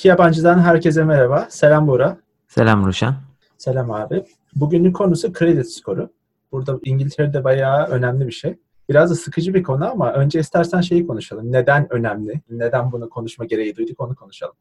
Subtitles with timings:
[0.00, 1.46] İki yabancıdan herkese merhaba.
[1.50, 2.16] Selam Bora.
[2.48, 3.14] Selam Ruşen.
[3.58, 4.24] Selam abi.
[4.54, 6.10] Bugünün konusu kredi skoru.
[6.52, 8.56] Burada İngiltere'de bayağı önemli bir şey.
[8.90, 11.52] Biraz da sıkıcı bir konu ama önce istersen şeyi konuşalım.
[11.52, 12.40] Neden önemli?
[12.50, 14.54] Neden bunu konuşma gereği duyduk onu konuşalım.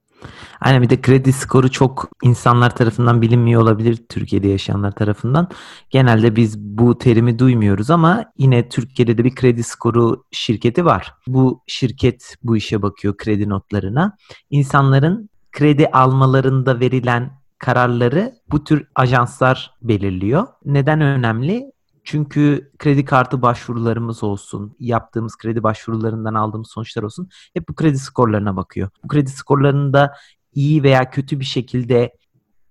[0.62, 5.48] Aynen bir de kredi skoru çok insanlar tarafından bilinmiyor olabilir Türkiye'de yaşayanlar tarafından.
[5.90, 11.14] Genelde biz bu terimi duymuyoruz ama yine Türkiye'de de bir kredi skoru şirketi var.
[11.28, 14.18] Bu şirket bu işe bakıyor kredi notlarına.
[14.50, 20.48] İnsanların kredi almalarında verilen kararları bu tür ajanslar belirliyor.
[20.66, 21.72] Neden önemli?
[22.04, 28.56] Çünkü kredi kartı başvurularımız olsun, yaptığımız kredi başvurularından aldığımız sonuçlar olsun hep bu kredi skorlarına
[28.56, 28.90] bakıyor.
[29.04, 30.14] Bu kredi skorlarını da
[30.54, 32.14] iyi veya kötü bir şekilde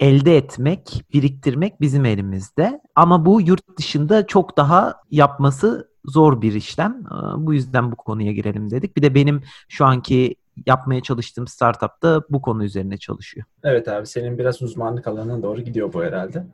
[0.01, 2.81] elde etmek, biriktirmek bizim elimizde.
[2.95, 7.05] Ama bu yurt dışında çok daha yapması zor bir işlem.
[7.37, 8.97] Bu yüzden bu konuya girelim dedik.
[8.97, 10.35] Bir de benim şu anki
[10.67, 13.47] yapmaya çalıştığım startup da bu konu üzerine çalışıyor.
[13.65, 16.45] Evet abi senin biraz uzmanlık alanına doğru gidiyor bu herhalde.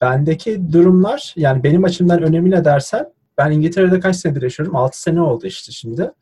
[0.00, 4.76] Bendeki durumlar yani benim açımdan önemli ne dersen ben İngiltere'de kaç senedir yaşıyorum?
[4.76, 6.12] 6 sene oldu işte şimdi.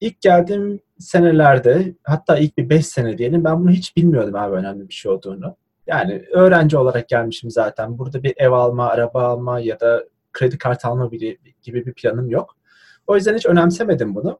[0.00, 4.88] İlk geldiğim senelerde hatta ilk bir 5 sene diyelim ben bunu hiç bilmiyordum abi önemli
[4.88, 5.56] bir şey olduğunu.
[5.86, 7.98] Yani öğrenci olarak gelmişim zaten.
[7.98, 11.10] Burada bir ev alma, araba alma ya da kredi kartı alma
[11.62, 12.56] gibi bir planım yok.
[13.06, 14.38] O yüzden hiç önemsemedim bunu.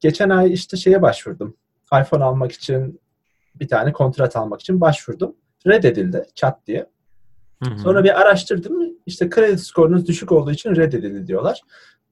[0.00, 1.56] Geçen ay işte şeye başvurdum.
[2.00, 3.00] iPhone almak için
[3.54, 5.36] bir tane kontrat almak için başvurdum.
[5.66, 6.86] Reddedildi çat diye.
[7.82, 8.92] Sonra bir araştırdım.
[9.06, 11.60] İşte kredi skorunuz düşük olduğu için reddedildi diyorlar.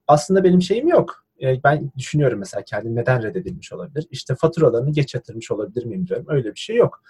[0.08, 1.24] Aslında benim şeyim yok.
[1.64, 4.06] Ben düşünüyorum mesela kendim neden reddedilmiş olabilir.
[4.10, 6.26] İşte faturalarını geç yatırmış olabilir miyim diyorum.
[6.28, 7.02] Öyle bir şey yok.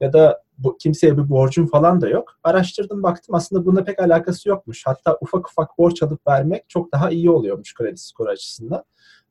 [0.00, 2.38] Ya da bu, kimseye bir borcum falan da yok.
[2.44, 4.82] Araştırdım baktım aslında buna pek alakası yokmuş.
[4.86, 8.84] Hatta ufak ufak borç alıp vermek çok daha iyi oluyormuş kredi skoru açısından.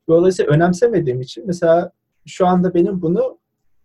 [0.08, 1.92] Dolayısıyla önemsemediğim için mesela
[2.26, 3.38] şu anda benim bunu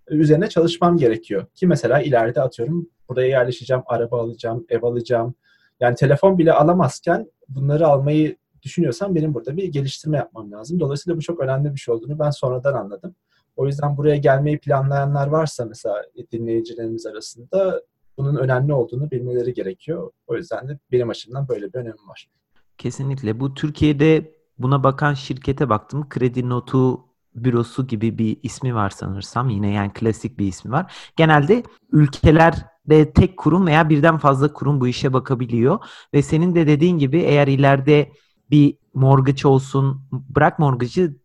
[0.09, 1.45] üzerine çalışmam gerekiyor.
[1.55, 5.35] Ki mesela ileride atıyorum buraya yerleşeceğim, araba alacağım, ev alacağım.
[5.79, 10.79] Yani telefon bile alamazken bunları almayı düşünüyorsam benim burada bir geliştirme yapmam lazım.
[10.79, 13.15] Dolayısıyla bu çok önemli bir şey olduğunu ben sonradan anladım.
[13.55, 17.81] O yüzden buraya gelmeyi planlayanlar varsa mesela dinleyicilerimiz arasında
[18.17, 20.11] bunun önemli olduğunu bilmeleri gerekiyor.
[20.27, 22.29] O yüzden de benim açımdan böyle bir önemi var.
[22.77, 23.39] Kesinlikle.
[23.39, 26.09] Bu Türkiye'de buna bakan şirkete baktım.
[26.09, 27.08] Kredi notu
[27.43, 29.49] bürosu gibi bir ismi var sanırsam.
[29.49, 30.93] Yine yani klasik bir ismi var.
[31.15, 35.79] Genelde ülkelerde tek kurum veya birden fazla kurum bu işe bakabiliyor.
[36.13, 38.11] Ve senin de dediğin gibi eğer ileride
[38.51, 41.15] bir mortgage olsun, bırak mortgage'ı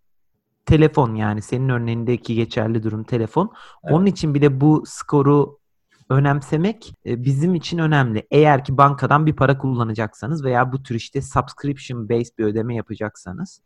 [0.67, 3.53] telefon yani senin örneğindeki geçerli durum telefon.
[3.85, 3.95] Evet.
[3.95, 5.59] Onun için bile bu skoru
[6.11, 8.27] önemsemek e, bizim için önemli.
[8.31, 13.61] Eğer ki bankadan bir para kullanacaksanız veya bu tür işte subscription based bir ödeme yapacaksanız.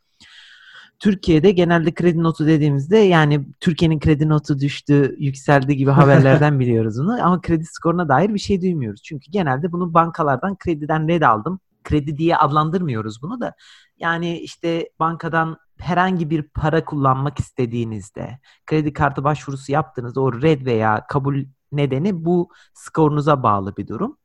[0.98, 7.24] Türkiye'de genelde kredi notu dediğimizde yani Türkiye'nin kredi notu düştü, yükseldi gibi haberlerden biliyoruz bunu.
[7.24, 9.02] Ama kredi skoruna dair bir şey duymuyoruz.
[9.02, 11.60] Çünkü genelde bunu bankalardan krediden red aldım.
[11.84, 13.54] Kredi diye adlandırmıyoruz bunu da.
[13.98, 21.06] Yani işte bankadan herhangi bir para kullanmak istediğinizde, kredi kartı başvurusu yaptığınızda o red veya
[21.08, 24.16] kabul nedeni bu skorunuza bağlı bir durum.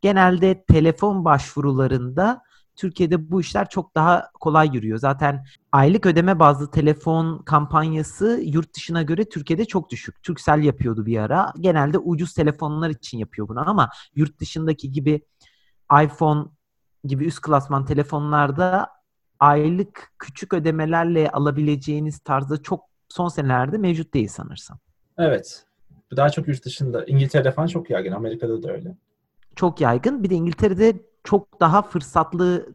[0.00, 2.42] Genelde telefon başvurularında
[2.82, 4.98] Türkiye'de bu işler çok daha kolay yürüyor.
[4.98, 10.22] Zaten aylık ödeme bazlı telefon kampanyası yurt dışına göre Türkiye'de çok düşük.
[10.22, 11.52] Turkcell yapıyordu bir ara.
[11.60, 15.22] Genelde ucuz telefonlar için yapıyor bunu ama yurt dışındaki gibi
[16.04, 16.44] iPhone
[17.04, 18.88] gibi üst klasman telefonlarda
[19.40, 24.78] aylık küçük ödemelerle alabileceğiniz tarzda çok son senelerde mevcut değil sanırsam.
[25.18, 25.66] Evet.
[26.16, 27.04] Daha çok yurt dışında.
[27.04, 28.12] İngiltere'de falan çok yaygın.
[28.12, 28.96] Amerika'da da öyle.
[29.56, 30.22] Çok yaygın.
[30.22, 32.74] Bir de İngiltere'de çok daha fırsatlı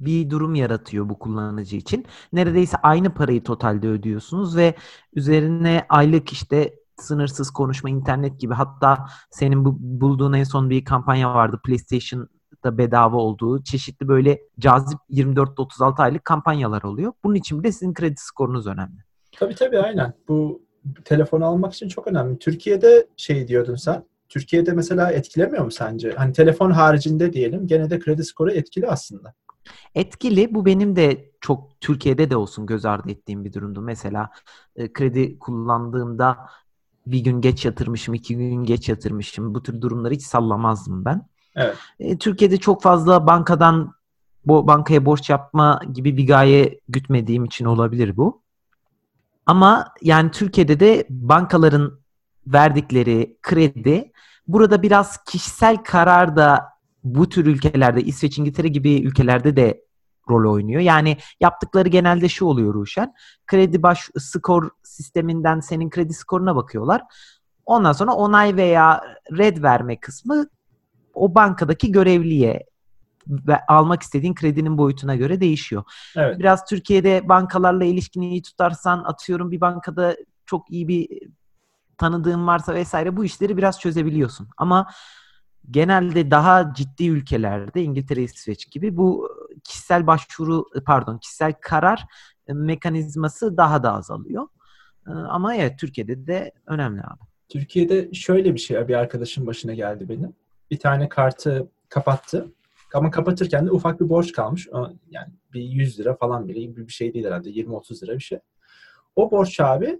[0.00, 2.06] bir durum yaratıyor bu kullanıcı için.
[2.32, 4.74] Neredeyse aynı parayı totalde ödüyorsunuz ve
[5.14, 11.34] üzerine aylık işte sınırsız konuşma, internet gibi hatta senin bu bulduğun en son bir kampanya
[11.34, 17.12] vardı PlayStation'da bedava olduğu çeşitli böyle cazip 24-36 aylık kampanyalar oluyor.
[17.24, 19.04] Bunun için bile sizin kredi skorunuz önemli.
[19.38, 20.14] Tabii tabii aynen.
[20.28, 20.62] Bu
[21.04, 22.38] telefonu almak için çok önemli.
[22.38, 26.14] Türkiye'de şey diyordun sen Türkiye'de mesela etkilemiyor mu sence?
[26.16, 29.34] Hani telefon haricinde diyelim gene de kredi skoru etkili aslında.
[29.94, 30.54] Etkili.
[30.54, 33.80] Bu benim de çok Türkiye'de de olsun göz ardı ettiğim bir durumdu.
[33.80, 34.30] Mesela
[34.76, 36.38] e, kredi kullandığımda
[37.06, 39.54] bir gün geç yatırmışım, iki gün geç yatırmışım.
[39.54, 41.26] Bu tür durumları hiç sallamazdım ben.
[41.56, 41.76] Evet.
[42.00, 43.94] E, Türkiye'de çok fazla bankadan
[44.46, 48.42] bu bankaya borç yapma gibi bir gaye gütmediğim için olabilir bu.
[49.46, 52.01] Ama yani Türkiye'de de bankaların
[52.46, 54.12] verdikleri kredi
[54.46, 56.64] burada biraz kişisel karar da
[57.04, 59.84] bu tür ülkelerde İsveç, İngiltere gibi ülkelerde de
[60.30, 60.80] rol oynuyor.
[60.80, 63.14] Yani yaptıkları genelde şu oluyor Ruşen.
[63.46, 67.02] Kredi baş skor sisteminden senin kredi skoruna bakıyorlar.
[67.66, 69.02] Ondan sonra onay veya
[69.38, 70.46] red verme kısmı
[71.14, 72.66] o bankadaki görevliye
[73.26, 75.84] ve almak istediğin kredinin boyutuna göre değişiyor.
[76.16, 76.38] Evet.
[76.38, 80.16] Biraz Türkiye'de bankalarla ilişkini iyi tutarsan atıyorum bir bankada
[80.46, 81.08] çok iyi bir
[82.02, 84.48] tanıdığın varsa vesaire bu işleri biraz çözebiliyorsun.
[84.56, 84.90] Ama
[85.70, 89.28] genelde daha ciddi ülkelerde İngiltere, İsveç gibi bu
[89.64, 92.04] kişisel başvuru pardon kişisel karar
[92.48, 94.48] mekanizması daha da azalıyor.
[95.06, 97.20] Ama evet Türkiye'de de önemli abi.
[97.48, 100.32] Türkiye'de şöyle bir şey bir arkadaşım başına geldi benim.
[100.70, 102.52] Bir tane kartı kapattı.
[102.94, 104.68] Ama kapatırken de ufak bir borç kalmış.
[105.10, 107.50] Yani bir 100 lira falan bile bir şey değil herhalde.
[107.50, 108.38] 20-30 lira bir şey.
[109.16, 109.98] O borç abi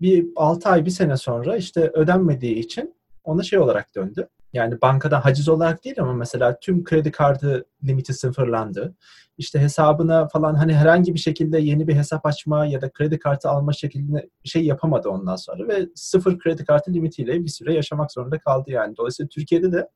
[0.00, 2.94] bir 6 ay bir sene sonra işte ödenmediği için
[3.24, 4.28] ona şey olarak döndü.
[4.52, 8.96] Yani bankadan haciz olarak değil ama mesela tüm kredi kartı limiti sıfırlandı.
[9.38, 13.48] İşte hesabına falan hani herhangi bir şekilde yeni bir hesap açma ya da kredi kartı
[13.48, 18.38] alma şeklinde şey yapamadı ondan sonra ve sıfır kredi kartı limitiyle bir süre yaşamak zorunda
[18.38, 18.96] kaldı yani.
[18.96, 19.88] Dolayısıyla Türkiye'de de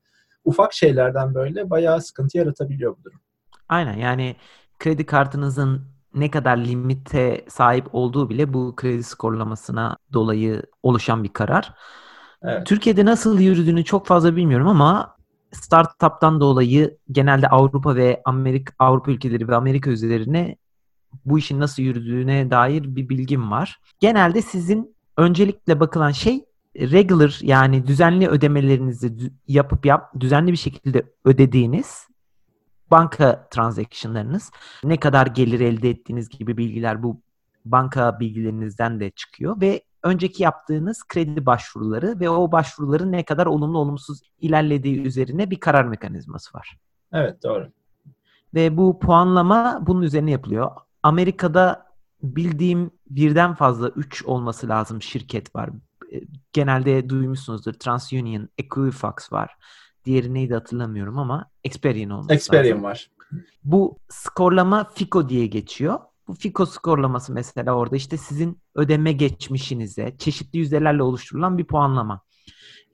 [0.44, 3.20] ufak şeylerden böyle bayağı sıkıntı yaratabiliyor bu durum.
[3.68, 4.36] Aynen yani
[4.78, 11.74] kredi kartınızın ne kadar limite sahip olduğu bile bu kredi skorlamasına dolayı oluşan bir karar.
[12.42, 12.66] Evet.
[12.66, 15.16] Türkiye'de nasıl yürüdüğünü çok fazla bilmiyorum ama
[15.52, 20.56] startup'tan dolayı genelde Avrupa ve Amerika Avrupa ülkeleri ve Amerika üzerine
[21.24, 23.80] bu işin nasıl yürüdüğüne dair bir bilgim var.
[24.00, 26.44] Genelde sizin öncelikle bakılan şey
[26.76, 29.12] regular yani düzenli ödemelerinizi
[29.48, 32.06] yapıp yap düzenli bir şekilde ödediğiniz
[32.90, 34.50] banka transaction'larınız
[34.84, 37.20] ne kadar gelir elde ettiğiniz gibi bilgiler bu
[37.64, 43.78] banka bilgilerinizden de çıkıyor ve önceki yaptığınız kredi başvuruları ve o başvuruların ne kadar olumlu
[43.78, 46.78] olumsuz ilerlediği üzerine bir karar mekanizması var.
[47.12, 47.68] Evet doğru.
[48.54, 50.70] Ve bu puanlama bunun üzerine yapılıyor.
[51.02, 51.86] Amerika'da
[52.22, 55.70] bildiğim birden fazla 3 olması lazım şirket var.
[56.52, 57.72] Genelde duymuşsunuzdur.
[57.72, 59.56] TransUnion, Equifax var.
[60.04, 62.82] Diğeri neydi hatırlamıyorum ama Experian olması Experian lazım.
[62.82, 63.10] var.
[63.64, 65.98] Bu skorlama FICO diye geçiyor.
[66.28, 72.20] Bu FICO skorlaması mesela orada işte sizin ödeme geçmişinize çeşitli yüzdelerle oluşturulan bir puanlama.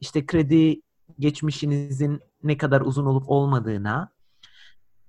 [0.00, 0.80] İşte kredi
[1.18, 4.12] geçmişinizin ne kadar uzun olup olmadığına,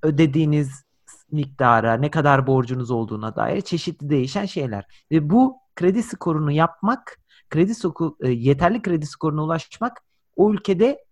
[0.01, 0.83] ödediğiniz
[1.31, 4.86] miktara, ne kadar borcunuz olduğuna dair çeşitli değişen şeyler.
[5.12, 7.19] Ve bu kredi skorunu yapmak,
[7.50, 10.01] kredi skoru, e, yeterli kredi skoruna ulaşmak
[10.36, 11.06] o ülkede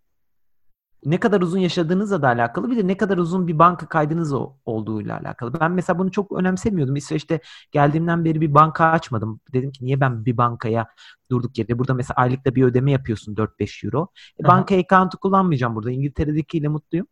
[1.06, 4.34] ne kadar uzun yaşadığınızla da alakalı bir de ne kadar uzun bir banka kaydınız
[4.66, 5.60] olduğuyla alakalı.
[5.60, 6.96] Ben mesela bunu çok önemsemiyordum.
[6.96, 7.40] İsveç'te
[7.72, 9.40] geldiğimden beri bir banka açmadım.
[9.54, 10.88] Dedim ki niye ben bir bankaya
[11.32, 11.80] durduk yere.
[11.80, 14.08] Burada mesela aylıkta bir ödeme yapıyorsun 4-5 euro.
[14.44, 15.92] E, banka account'u kullanmayacağım burada.
[15.92, 17.08] İngiltere'dekiyle mutluyum.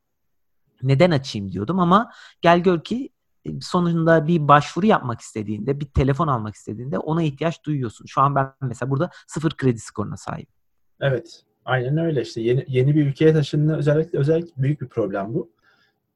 [0.84, 2.12] Neden açayım diyordum ama
[2.42, 3.10] gel gör ki
[3.46, 8.06] e, sonunda bir başvuru yapmak istediğinde, bir telefon almak istediğinde ona ihtiyaç duyuyorsun.
[8.06, 10.50] Şu an ben mesela burada sıfır kredi skoruna sahip.
[11.02, 11.44] Evet.
[11.68, 15.50] Aynen öyle işte yeni, yeni bir ülkeye taşındığında özellikle özellikle büyük bir problem bu.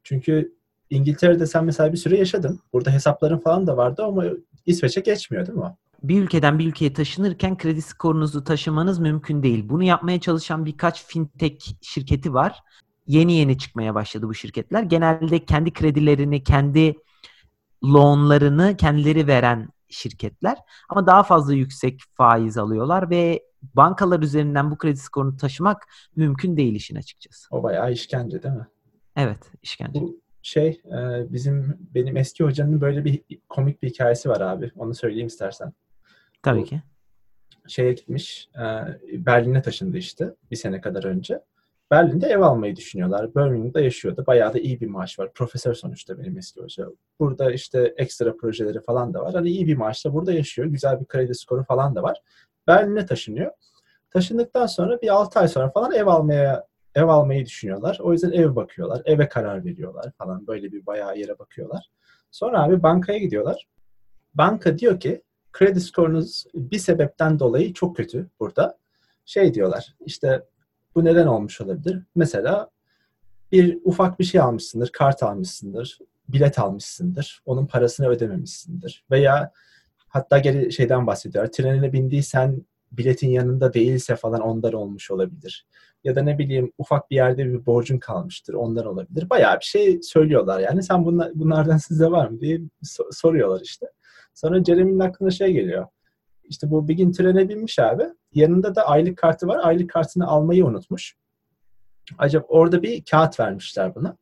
[0.03, 0.53] Çünkü
[0.89, 2.59] İngiltere'de sen mesela bir süre yaşadın.
[2.73, 4.23] Burada hesapların falan da vardı ama
[4.65, 5.75] İsveç'e geçmiyor değil mi?
[6.03, 9.69] Bir ülkeden bir ülkeye taşınırken kredi skorunuzu taşımanız mümkün değil.
[9.69, 12.59] Bunu yapmaya çalışan birkaç fintech şirketi var.
[13.07, 14.83] Yeni yeni çıkmaya başladı bu şirketler.
[14.83, 16.95] Genelde kendi kredilerini, kendi
[17.83, 20.57] loanlarını kendileri veren şirketler.
[20.89, 26.75] Ama daha fazla yüksek faiz alıyorlar ve bankalar üzerinden bu kredi skorunu taşımak mümkün değil
[26.75, 27.47] işin açıkçası.
[27.51, 28.67] O bayağı işkence değil mi?
[29.15, 30.01] Evet, işkence.
[30.01, 34.71] Bu şey e, bizim benim eski hocanın böyle bir komik bir hikayesi var abi.
[34.77, 35.73] Onu söyleyeyim istersen.
[36.43, 36.81] Tabii Bu, ki.
[37.67, 38.49] Şeye gitmiş.
[38.55, 38.65] E,
[39.25, 41.41] Berlin'e taşındı işte bir sene kadar önce.
[41.91, 43.35] Berlin'de ev almayı düşünüyorlar.
[43.35, 44.23] Birmingham'da yaşıyordu.
[44.27, 45.33] Bayağı da iyi bir maaş var.
[45.33, 46.87] Profesör sonuçta benim eski hoca.
[47.19, 49.33] Burada işte ekstra projeleri falan da var.
[49.33, 50.67] Hani iyi bir maaşla burada yaşıyor.
[50.67, 52.21] Güzel bir kredi skoru falan da var.
[52.67, 53.51] Berlin'e taşınıyor.
[54.09, 57.99] Taşındıktan sonra bir 6 ay sonra falan ev almaya ev almayı düşünüyorlar.
[58.01, 59.01] O yüzden ev bakıyorlar.
[59.05, 60.47] Eve karar veriyorlar falan.
[60.47, 61.91] Böyle bir bayağı yere bakıyorlar.
[62.31, 63.67] Sonra abi bankaya gidiyorlar.
[64.33, 68.77] Banka diyor ki kredi skorunuz bir sebepten dolayı çok kötü burada.
[69.25, 70.45] Şey diyorlar işte
[70.95, 72.03] bu neden olmuş olabilir?
[72.15, 72.69] Mesela
[73.51, 79.05] bir ufak bir şey almışsındır, kart almışsındır, bilet almışsındır, onun parasını ödememişsindir.
[79.11, 79.51] Veya
[80.11, 81.47] hatta geri şeyden bahsediyor.
[81.47, 85.65] Trenine bindiysen biletin yanında değilse falan ondan olmuş olabilir.
[86.03, 89.29] Ya da ne bileyim ufak bir yerde bir borcun kalmıştır ondan olabilir.
[89.29, 90.83] Bayağı bir şey söylüyorlar yani.
[90.83, 92.61] Sen bunlar, bunlardan sizde var mı diye
[93.11, 93.85] soruyorlar işte.
[94.33, 95.87] Sonra Jeremy'nin aklına şey geliyor.
[96.43, 98.03] İşte bu bir gün trene binmiş abi.
[98.33, 99.59] Yanında da aylık kartı var.
[99.63, 101.15] Aylık kartını almayı unutmuş.
[102.17, 104.17] Acaba orada bir kağıt vermişler buna.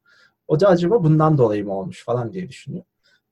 [0.48, 2.84] O da acaba bundan dolayı mı olmuş falan diye düşünüyor.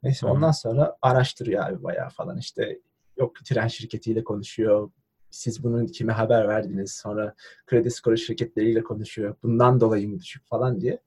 [0.08, 2.80] Neyse ondan sonra araştırıyor abi bayağı falan işte
[3.18, 4.90] yok tren şirketiyle konuşuyor,
[5.30, 6.92] siz bunu kime haber verdiniz?
[6.92, 7.34] Sonra
[7.66, 9.36] kredi skoru şirketleriyle konuşuyor.
[9.44, 11.00] Bundan dolayı mı düşük falan diye.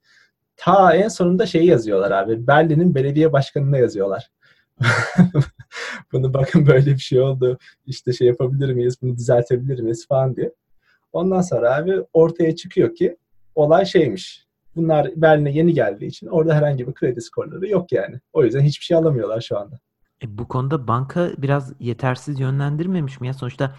[0.57, 2.47] Ta en sonunda şeyi yazıyorlar abi.
[2.47, 4.31] Berlin'in belediye başkanına yazıyorlar.
[6.13, 7.59] bunu bakın böyle bir şey oldu.
[7.87, 8.97] İşte şey yapabilir miyiz?
[9.03, 10.53] Bunu düzeltebilir miyiz falan diye.
[11.13, 13.17] Ondan sonra abi ortaya çıkıyor ki
[13.55, 14.47] olay şeymiş.
[14.77, 18.21] Bunlar Berlin'e yeni geldiği için orada herhangi bir kredi skorları yok yani.
[18.33, 19.79] O yüzden hiçbir şey alamıyorlar şu anda.
[20.25, 23.35] E, bu konuda banka biraz yetersiz yönlendirmemiş mi ya?
[23.35, 23.75] Sonuçta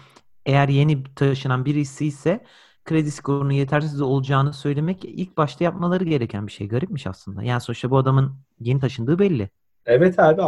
[0.46, 2.44] eğer yeni taşınan birisi ise
[2.84, 6.68] kredi skorunun yetersiz olacağını söylemek ilk başta yapmaları gereken bir şey.
[6.68, 7.42] Garipmiş aslında.
[7.42, 9.50] Yani sonuçta bu adamın yeni taşındığı belli.
[9.86, 10.42] Evet abi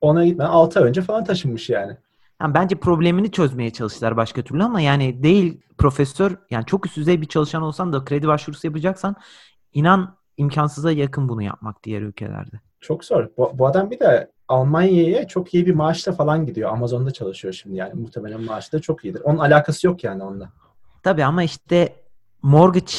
[0.00, 1.96] ona gitme 6 ay önce falan taşınmış yani.
[2.40, 2.54] yani.
[2.54, 7.26] Bence problemini çözmeye çalıştılar başka türlü ama yani değil profesör yani çok üst düzey bir
[7.26, 9.16] çalışan olsan da kredi başvurusu yapacaksan
[9.74, 12.60] inan imkansıza yakın bunu yapmak diğer ülkelerde.
[12.80, 13.28] Çok zor.
[13.36, 16.70] Bu, bu adam bir de Almanya'ya çok iyi bir maaşla falan gidiyor.
[16.70, 17.94] Amazon'da çalışıyor şimdi yani.
[17.94, 19.20] Muhtemelen maaşı da çok iyidir.
[19.20, 20.52] Onun alakası yok yani onunla.
[21.02, 21.94] Tabii ama işte
[22.42, 22.92] mortgage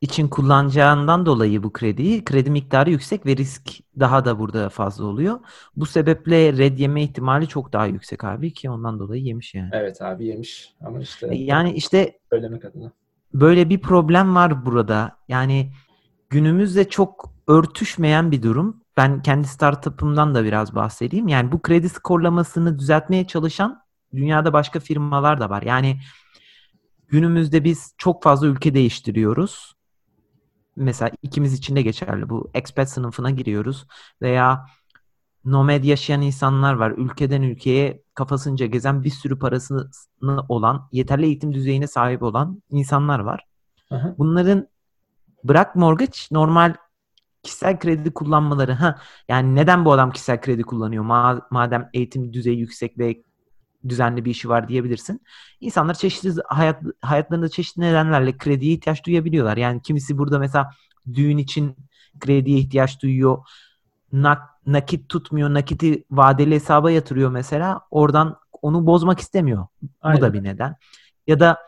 [0.00, 3.62] için kullanacağından dolayı bu krediyi kredi miktarı yüksek ve risk
[4.00, 5.40] daha da burada fazla oluyor.
[5.76, 9.70] Bu sebeple red yeme ihtimali çok daha yüksek abi ki ondan dolayı yemiş yani.
[9.72, 12.92] Evet abi yemiş ama işte yani işte söylemek adına.
[13.34, 15.16] Böyle bir problem var burada.
[15.28, 15.72] Yani
[16.30, 18.82] günümüzde çok örtüşmeyen bir durum.
[18.96, 21.28] Ben kendi startup'ımdan da biraz bahsedeyim.
[21.28, 23.82] Yani bu kredi skorlamasını düzeltmeye çalışan
[24.14, 25.62] dünyada başka firmalar da var.
[25.62, 26.00] Yani
[27.08, 29.74] günümüzde biz çok fazla ülke değiştiriyoruz.
[30.76, 32.28] Mesela ikimiz için de geçerli.
[32.28, 33.86] Bu expat sınıfına giriyoruz
[34.22, 34.66] veya
[35.44, 36.90] nomad yaşayan insanlar var.
[36.90, 39.90] Ülkeden ülkeye kafasınca gezen bir sürü parasını
[40.48, 43.46] olan, yeterli eğitim düzeyine sahip olan insanlar var.
[43.90, 44.14] Aha.
[44.18, 44.68] Bunların
[45.48, 46.74] bırak mortgage normal
[47.42, 48.72] kişisel kredi kullanmaları.
[48.72, 48.98] Ha
[49.28, 51.04] yani neden bu adam kişisel kredi kullanıyor?
[51.04, 53.22] Ma- madem eğitim düzeyi yüksek ve
[53.88, 55.20] düzenli bir işi var diyebilirsin.
[55.60, 59.56] İnsanlar çeşitli hayat hayatlarında çeşitli nedenlerle krediye ihtiyaç duyabiliyorlar.
[59.56, 60.70] Yani kimisi burada mesela
[61.14, 61.76] düğün için
[62.20, 63.38] krediye ihtiyaç duyuyor.
[64.12, 67.80] Nak, nakit tutmuyor, nakiti vadeli hesaba yatırıyor mesela.
[67.90, 69.66] Oradan onu bozmak istemiyor.
[70.00, 70.18] Aynen.
[70.18, 70.76] Bu da bir neden.
[71.26, 71.58] Ya da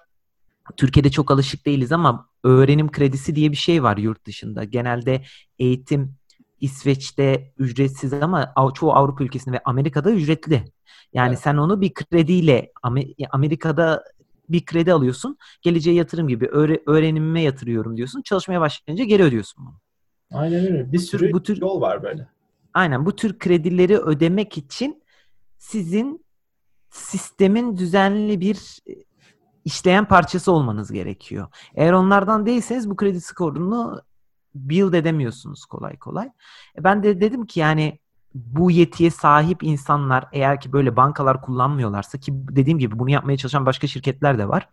[0.77, 4.65] Türkiye'de çok alışık değiliz ama öğrenim kredisi diye bir şey var yurt dışında.
[4.65, 5.23] Genelde
[5.59, 6.15] eğitim
[6.61, 10.65] İsveç'te ücretsiz ama çoğu Avrupa ülkesinde ve Amerika'da ücretli.
[11.13, 11.41] Yani evet.
[11.41, 12.73] sen onu bir krediyle
[13.31, 14.05] Amerika'da
[14.49, 15.39] bir kredi alıyorsun.
[15.63, 18.23] Geleceğe yatırım gibi öğre, öğrenimime yatırıyorum diyorsun.
[18.23, 19.81] Çalışmaya başlayınca geri ödüyorsun bunu.
[20.33, 20.93] Aynen öyle.
[20.93, 22.29] Bir sürü bu tür, yol var böyle.
[22.75, 25.03] Aynen bu tür kredileri ödemek için
[25.57, 26.25] sizin
[26.91, 28.79] sistemin düzenli bir
[29.69, 31.49] işleyen parçası olmanız gerekiyor.
[31.75, 34.03] Eğer onlardan değilseniz bu kredi skorunu
[34.55, 36.27] build edemiyorsunuz kolay kolay.
[36.79, 37.99] E, ben de dedim ki yani
[38.35, 43.67] bu yetiye sahip insanlar eğer ki böyle bankalar kullanmıyorlarsa ki dediğim gibi bunu yapmaya çalışan
[43.67, 44.69] başka şirketler de var.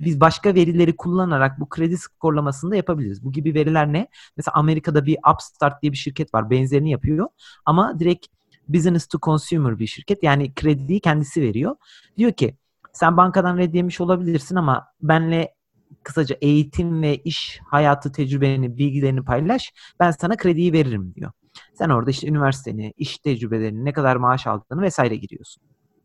[0.00, 3.24] Biz başka verileri kullanarak bu kredi skorlamasını da yapabiliriz.
[3.24, 4.08] Bu gibi veriler ne?
[4.36, 6.50] Mesela Amerika'da bir Upstart diye bir şirket var.
[6.50, 7.28] Benzerini yapıyor.
[7.66, 8.26] Ama direkt
[8.68, 10.22] business to consumer bir şirket.
[10.22, 11.76] Yani krediyi kendisi veriyor.
[12.18, 12.56] Diyor ki
[12.92, 15.54] sen bankadan red yemiş olabilirsin ama benle
[16.02, 19.72] kısaca eğitim ve iş hayatı tecrübeni, bilgilerini paylaş.
[20.00, 21.32] Ben sana krediyi veririm diyor.
[21.74, 25.62] Sen orada işte üniversiteni, iş tecrübelerini, ne kadar maaş aldığını vesaire giriyorsun.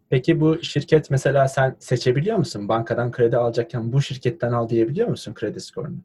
[0.09, 2.69] Peki bu şirket mesela sen seçebiliyor musun?
[2.69, 5.97] Bankadan kredi alacakken bu şirketten al diyebiliyor musun kredi skorunu?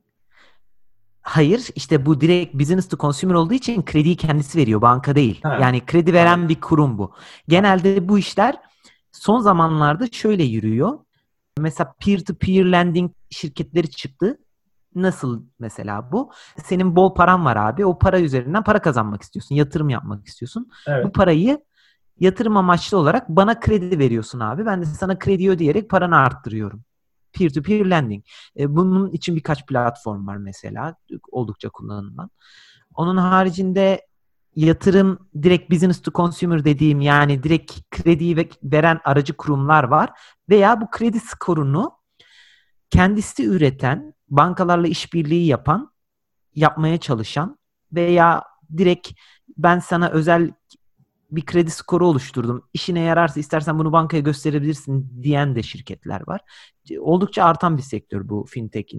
[1.22, 5.40] Hayır işte bu direkt business to consumer olduğu için krediyi kendisi veriyor banka değil.
[5.42, 5.58] Ha.
[5.60, 7.12] Yani kredi veren bir kurum bu.
[7.48, 8.56] Genelde bu işler
[9.12, 10.98] son zamanlarda şöyle yürüyor.
[11.58, 14.38] Mesela peer to peer lending şirketleri çıktı.
[14.94, 16.32] Nasıl mesela bu?
[16.64, 17.86] Senin bol paran var abi.
[17.86, 19.54] O para üzerinden para kazanmak istiyorsun.
[19.54, 20.70] Yatırım yapmak istiyorsun.
[20.86, 21.04] Evet.
[21.04, 21.64] Bu parayı
[22.20, 24.66] yatırım amaçlı olarak bana kredi veriyorsun abi.
[24.66, 26.84] Ben de sana kredi ödeyerek paranı arttırıyorum.
[27.32, 28.24] Peer-to-peer lending.
[28.58, 30.94] E, bunun için birkaç platform var mesela.
[31.30, 32.30] Oldukça kullanılan.
[32.94, 34.06] Onun haricinde
[34.56, 40.10] yatırım direkt business to consumer dediğim yani direkt krediyi veren aracı kurumlar var.
[40.48, 41.92] Veya bu kredi skorunu
[42.90, 45.92] kendisi üreten bankalarla işbirliği yapan,
[46.54, 47.58] yapmaya çalışan
[47.92, 48.42] veya
[48.76, 49.10] direkt
[49.58, 50.52] ben sana özel
[51.30, 52.68] bir kredi skoru oluşturdum.
[52.72, 56.40] İşine yararsa istersen bunu bankaya gösterebilirsin diyen de şirketler var.
[57.00, 58.94] Oldukça artan bir sektör bu fintech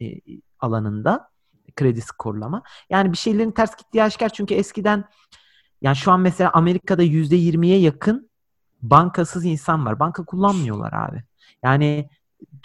[0.00, 0.20] e,
[0.58, 1.28] alanında
[1.76, 2.62] kredi skorlama.
[2.90, 5.04] Yani bir şeylerin ters gittiği aşikar çünkü eskiden
[5.82, 8.30] yani şu an mesela Amerika'da %20'ye yakın
[8.82, 10.00] bankasız insan var.
[10.00, 11.24] Banka kullanmıyorlar abi.
[11.62, 12.08] Yani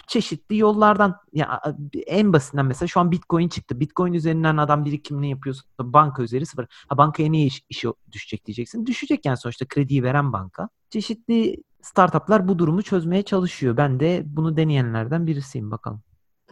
[0.06, 1.60] çeşitli yollardan ya
[2.06, 3.80] en basitinden mesela şu an Bitcoin çıktı.
[3.80, 6.66] Bitcoin üzerinden adam birikimini yapıyorsa banka üzeri sıfır.
[6.88, 8.86] Ha bankaya niye iş, işi düşecek diyeceksin.
[8.86, 10.68] Düşecek yani sonuçta krediyi veren banka.
[10.90, 13.76] Çeşitli startuplar bu durumu çözmeye çalışıyor.
[13.76, 16.02] Ben de bunu deneyenlerden birisiyim bakalım.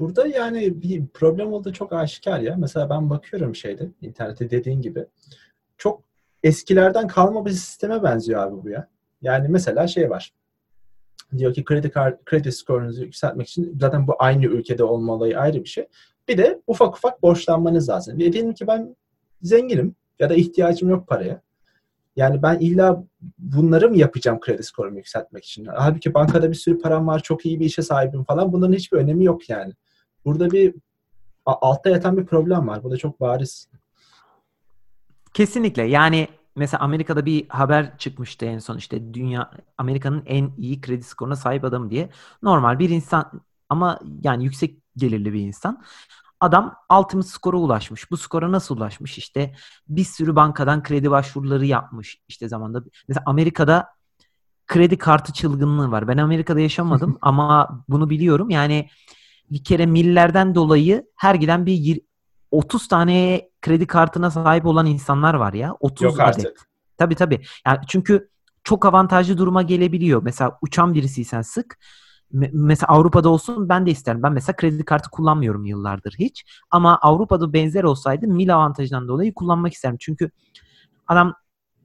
[0.01, 2.57] Burada yani bir problem olduğu çok aşikar ya.
[2.59, 5.07] Mesela ben bakıyorum şeyde internette dediğin gibi.
[5.79, 6.03] Çok
[6.43, 8.89] eskilerden kalma bir sisteme benziyor abi bu ya.
[9.23, 10.33] Yani mesela şey var.
[11.39, 15.69] Diyor ki kredi kart, kredi skorunuzu yükseltmek için zaten bu aynı ülkede olmalı ayrı bir
[15.69, 15.87] şey.
[16.29, 18.19] Bir de ufak ufak borçlanmanız lazım.
[18.19, 18.97] Ve diyelim ki ben
[19.43, 21.43] zenginim ya da ihtiyacım yok paraya.
[22.17, 23.05] Yani ben illa
[23.39, 25.65] bunları mı yapacağım kredi skorumu yükseltmek için?
[25.65, 28.53] Halbuki bankada bir sürü param var, çok iyi bir işe sahibim falan.
[28.53, 29.73] Bunların hiçbir önemi yok yani.
[30.25, 30.75] Burada bir
[31.47, 32.83] altta yatan bir problem var.
[32.83, 33.69] Bu da çok bariz.
[35.35, 35.83] Kesinlikle.
[35.83, 41.37] Yani mesela Amerika'da bir haber çıkmıştı en son işte dünya Amerika'nın en iyi kredi skoruna
[41.37, 42.11] sahip adamı diye.
[42.43, 45.83] Normal bir insan ama yani yüksek gelirli bir insan.
[46.41, 48.11] Adam ultimate skora ulaşmış.
[48.11, 49.19] Bu skora nasıl ulaşmış?
[49.19, 49.55] İşte
[49.89, 52.21] bir sürü bankadan kredi başvuruları yapmış.
[52.29, 53.89] İşte zamanda mesela Amerika'da
[54.67, 56.09] kredi kartı çılgınlığı var.
[56.09, 58.51] Ben Amerika'da yaşamadım ama bunu biliyorum.
[58.51, 58.89] Yani
[59.51, 62.01] bir kere millerden dolayı her giden bir
[62.51, 65.77] 30 tane kredi kartına sahip olan insanlar var ya.
[65.81, 66.47] 30 Yok artık.
[66.47, 66.59] adet.
[66.99, 67.43] Tabii tabii.
[67.67, 68.29] Yani çünkü
[68.65, 70.23] çok avantajlı duruma gelebiliyor.
[70.23, 71.79] Mesela uçan birisiysen sık.
[72.53, 74.23] mesela Avrupa'da olsun ben de isterim.
[74.23, 76.45] Ben mesela kredi kartı kullanmıyorum yıllardır hiç.
[76.71, 79.97] Ama Avrupa'da benzer olsaydı mil avantajından dolayı kullanmak isterim.
[80.01, 80.31] Çünkü
[81.09, 81.35] adam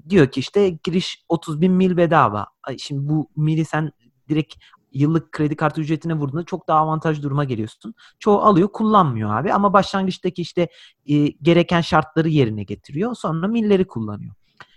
[0.10, 2.48] diyor ki işte giriş 30 bin mil bedava.
[2.78, 3.92] Şimdi bu mili sen
[4.30, 4.56] direkt
[4.96, 7.94] yıllık kredi kartı ücretine vurduğunda çok daha avantajlı duruma geliyorsun.
[8.20, 10.68] Çoğu alıyor kullanmıyor abi ama başlangıçtaki işte
[11.06, 13.16] e, gereken şartları yerine getiriyor.
[13.16, 14.34] Sonra milleri kullanıyor.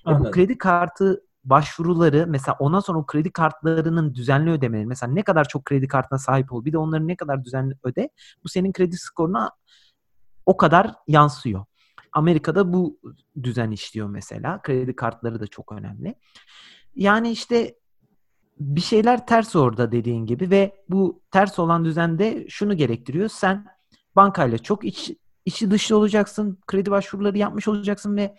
[0.09, 5.23] E, bu kredi kartı başvuruları mesela ondan sonra o kredi kartlarının düzenli ödemeleri mesela ne
[5.23, 8.11] kadar çok kredi kartına sahip ol bir de onları ne kadar düzenli öde
[8.45, 9.51] bu senin kredi skoruna
[10.47, 11.65] o kadar yansıyor.
[12.13, 12.99] Amerika'da bu
[13.43, 14.63] düzen işliyor mesela.
[14.63, 16.15] Kredi kartları da çok önemli.
[16.95, 17.75] Yani işte
[18.61, 23.29] bir şeyler ters orada dediğin gibi ve bu ters olan düzende şunu gerektiriyor.
[23.29, 23.67] Sen
[24.17, 25.13] bankayla çok iç,
[25.45, 26.59] içi dışlı olacaksın.
[26.67, 28.37] Kredi başvuruları yapmış olacaksın ve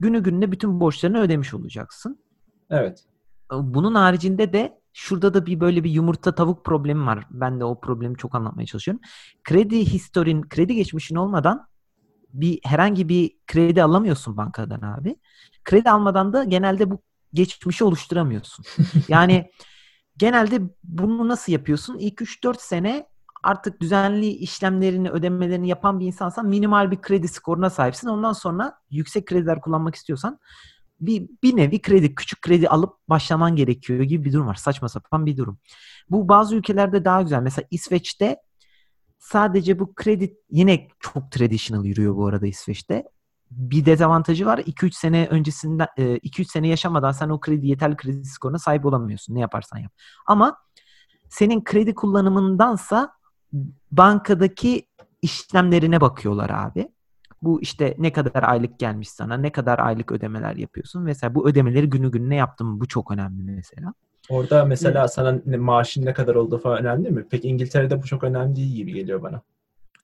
[0.00, 2.18] günü gününe bütün borçlarını ödemiş olacaksın.
[2.70, 3.04] Evet.
[3.52, 7.26] Bunun haricinde de şurada da bir böyle bir yumurta tavuk problemi var.
[7.30, 9.02] Ben de o problemi çok anlatmaya çalışıyorum.
[9.44, 11.66] Kredi historin, kredi geçmişin olmadan
[12.32, 15.16] bir herhangi bir kredi alamıyorsun bankadan abi.
[15.64, 18.64] Kredi almadan da genelde bu geçmişi oluşturamıyorsun.
[19.08, 19.50] Yani
[20.16, 21.98] genelde bunu nasıl yapıyorsun?
[21.98, 23.06] İlk 3-4 sene
[23.42, 28.08] artık düzenli işlemlerini, ödemelerini yapan bir insansan minimal bir kredi skoruna sahipsin.
[28.08, 30.38] Ondan sonra yüksek krediler kullanmak istiyorsan
[31.00, 34.54] bir, bir nevi kredi, küçük kredi alıp başlaman gerekiyor gibi bir durum var.
[34.54, 35.58] Saçma sapan bir durum.
[36.10, 37.42] Bu bazı ülkelerde daha güzel.
[37.42, 38.36] Mesela İsveç'te
[39.18, 43.04] sadece bu kredi yine çok traditional yürüyor bu arada İsveç'te
[43.50, 44.58] bir dezavantajı var.
[44.58, 49.34] 2-3 sene öncesinden 2-3 e, sene yaşamadan sen o kredi yeterli kredi skoruna sahip olamıyorsun.
[49.34, 49.92] Ne yaparsan yap.
[50.26, 50.56] Ama
[51.28, 53.12] senin kredi kullanımındansa
[53.92, 54.86] bankadaki
[55.22, 56.88] işlemlerine bakıyorlar abi.
[57.42, 61.02] Bu işte ne kadar aylık gelmiş sana, ne kadar aylık ödemeler yapıyorsun.
[61.02, 62.80] Mesela bu ödemeleri günü gününe yaptım.
[62.80, 63.94] Bu çok önemli mesela.
[64.28, 67.26] Orada mesela sana maaşın ne kadar olduğu falan önemli mi?
[67.30, 69.42] Peki İngiltere'de bu çok önemli değil gibi geliyor bana.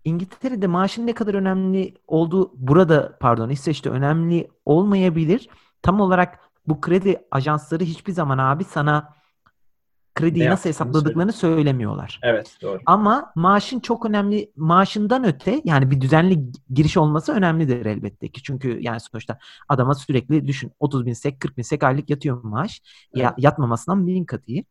[0.06, 5.48] İngiltere'de maaşın ne kadar önemli olduğu burada pardon İsveç'te önemli olmayabilir.
[5.82, 9.14] Tam olarak bu kredi ajansları hiçbir zaman abi sana
[10.14, 11.54] krediyi ne nasıl hesapladıklarını söyle.
[11.54, 12.20] söylemiyorlar.
[12.22, 12.80] Evet doğru.
[12.86, 18.42] Ama maaşın çok önemli maaşından öte yani bir düzenli giriş olması önemlidir elbette ki.
[18.42, 19.38] Çünkü yani sonuçta
[19.68, 22.82] adama sürekli düşün 30 bin sek 40 bin sek aylık yatıyor maaş.
[23.14, 23.24] Evet.
[23.24, 24.64] Ya, yatmamasından bin iyi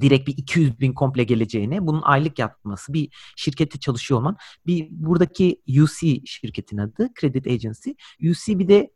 [0.00, 5.62] direkt bir 200 bin komple geleceğini, bunun aylık yapması, bir şirkette çalışıyor olman, bir buradaki
[5.68, 7.90] UC şirketin adı, Credit Agency.
[8.30, 8.90] UC bir de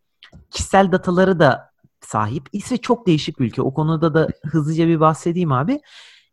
[0.50, 2.48] kişisel dataları da sahip.
[2.52, 3.62] İsveç çok değişik bir ülke.
[3.62, 5.80] O konuda da hızlıca bir bahsedeyim abi.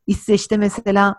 [0.08, 1.16] İsveç'te mesela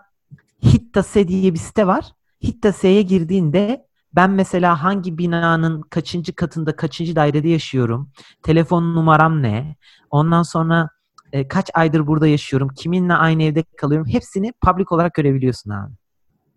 [0.63, 2.05] Hittase diye bir site var.
[2.43, 8.11] Hittase'ye girdiğinde ben mesela hangi binanın kaçıncı katında, kaçıncı dairede yaşıyorum,
[8.43, 9.75] telefon numaram ne,
[10.09, 10.89] ondan sonra
[11.33, 15.91] e, kaç aydır burada yaşıyorum, kiminle aynı evde kalıyorum hepsini public olarak görebiliyorsun abi.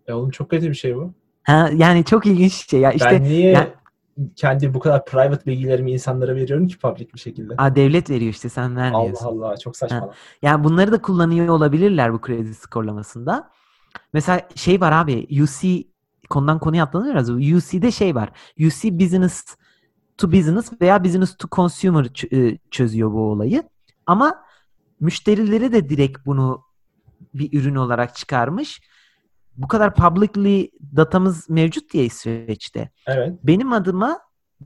[0.07, 1.13] Ya oğlum çok kötü bir şey bu.
[1.43, 2.79] Ha, yani çok ilginç bir şey.
[2.79, 3.69] Ya işte, ben niye yani,
[4.35, 7.53] kendi bu kadar private bilgilerimi insanlara veriyorum ki public bir şekilde?
[7.57, 9.25] Aa, devlet veriyor işte sen vermiyorsun.
[9.25, 10.01] Allah Allah çok saçma.
[10.01, 10.09] Ha.
[10.41, 13.49] Yani bunları da kullanıyor olabilirler bu kredi skorlamasında.
[14.13, 15.83] Mesela şey var abi UC
[16.29, 17.29] konudan konuya atlanıyor biraz.
[17.29, 18.29] UC'de şey var.
[18.59, 19.45] UC business
[20.17, 23.63] to business veya business to consumer e, çözüyor bu olayı.
[24.05, 24.43] Ama
[25.01, 26.63] müşterileri de direkt bunu
[27.33, 28.81] bir ürün olarak çıkarmış.
[29.57, 32.89] Bu kadar publicly datamız mevcut diye İsveç'te.
[33.07, 33.33] Evet.
[33.43, 34.19] Benim adıma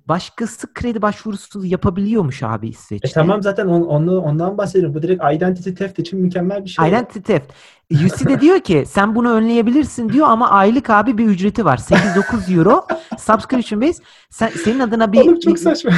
[0.06, 3.08] başkası kredi başvurusu yapabiliyormuş abi İsveç'te.
[3.08, 4.96] E tamam zaten on, onu, ondan bahsediyorum.
[4.96, 6.90] Bu direkt identity theft için mükemmel bir şey.
[6.90, 7.52] Identity theft.
[7.92, 11.78] UC de diyor ki sen bunu önleyebilirsin diyor ama aylık abi bir ücreti var.
[11.78, 12.88] 8-9 euro
[13.20, 14.04] subscription base.
[14.30, 15.92] Sen, senin adına bir, Oğlum çok saçma.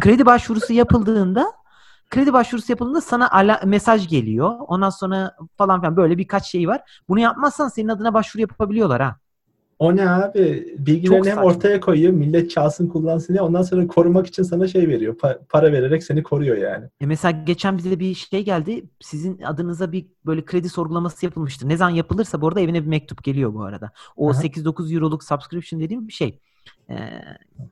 [0.00, 1.52] kredi başvurusu yapıldığında
[2.10, 4.54] kredi başvurusu yapıldığında sana ala, mesaj geliyor.
[4.60, 7.02] Ondan sonra falan filan böyle birkaç şey var.
[7.08, 9.16] Bunu yapmazsan senin adına başvuru yapabiliyorlar ha.
[9.78, 10.74] O ne abi?
[10.78, 11.42] Bilgilerini Çok hem saçma.
[11.50, 12.12] ortaya koyuyor.
[12.12, 13.42] Millet çalsın kullansın diye.
[13.42, 15.16] Ondan sonra korumak için sana şey veriyor.
[15.16, 16.86] Pa- para vererek seni koruyor yani.
[17.00, 18.84] E mesela geçen bize bir şey geldi.
[19.00, 21.68] Sizin adınıza bir böyle kredi sorgulaması yapılmıştı.
[21.68, 23.90] Ne zaman yapılırsa bu arada evine bir mektup geliyor bu arada.
[24.16, 24.40] O Aha.
[24.42, 26.40] 8-9 euroluk subscription dediğim bir şey.
[26.90, 26.96] Ee,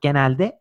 [0.01, 0.59] genelde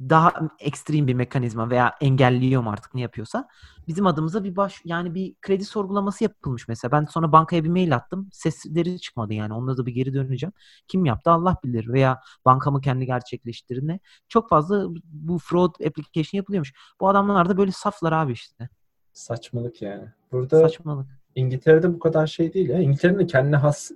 [0.00, 3.48] daha ekstrem bir mekanizma veya engelliyor mu artık ne yapıyorsa.
[3.88, 6.92] Bizim adımıza bir baş yani bir kredi sorgulaması yapılmış mesela.
[6.92, 8.28] Ben sonra bankaya bir mail attım.
[8.32, 9.54] Sesleri çıkmadı yani.
[9.54, 10.52] Onunla da bir geri döneceğim.
[10.88, 14.00] Kim yaptı Allah bilir veya banka mı kendi gerçekleştirdi ne.
[14.28, 16.72] Çok fazla bu fraud application yapılıyormuş.
[17.00, 18.68] Bu adamlar da böyle saflar abi işte.
[19.12, 20.04] Saçmalık yani.
[20.32, 21.06] Burada Saçmalık.
[21.34, 22.78] İngiltere'de bu kadar şey değil ya.
[22.78, 23.90] İngiltere'nin de kendine has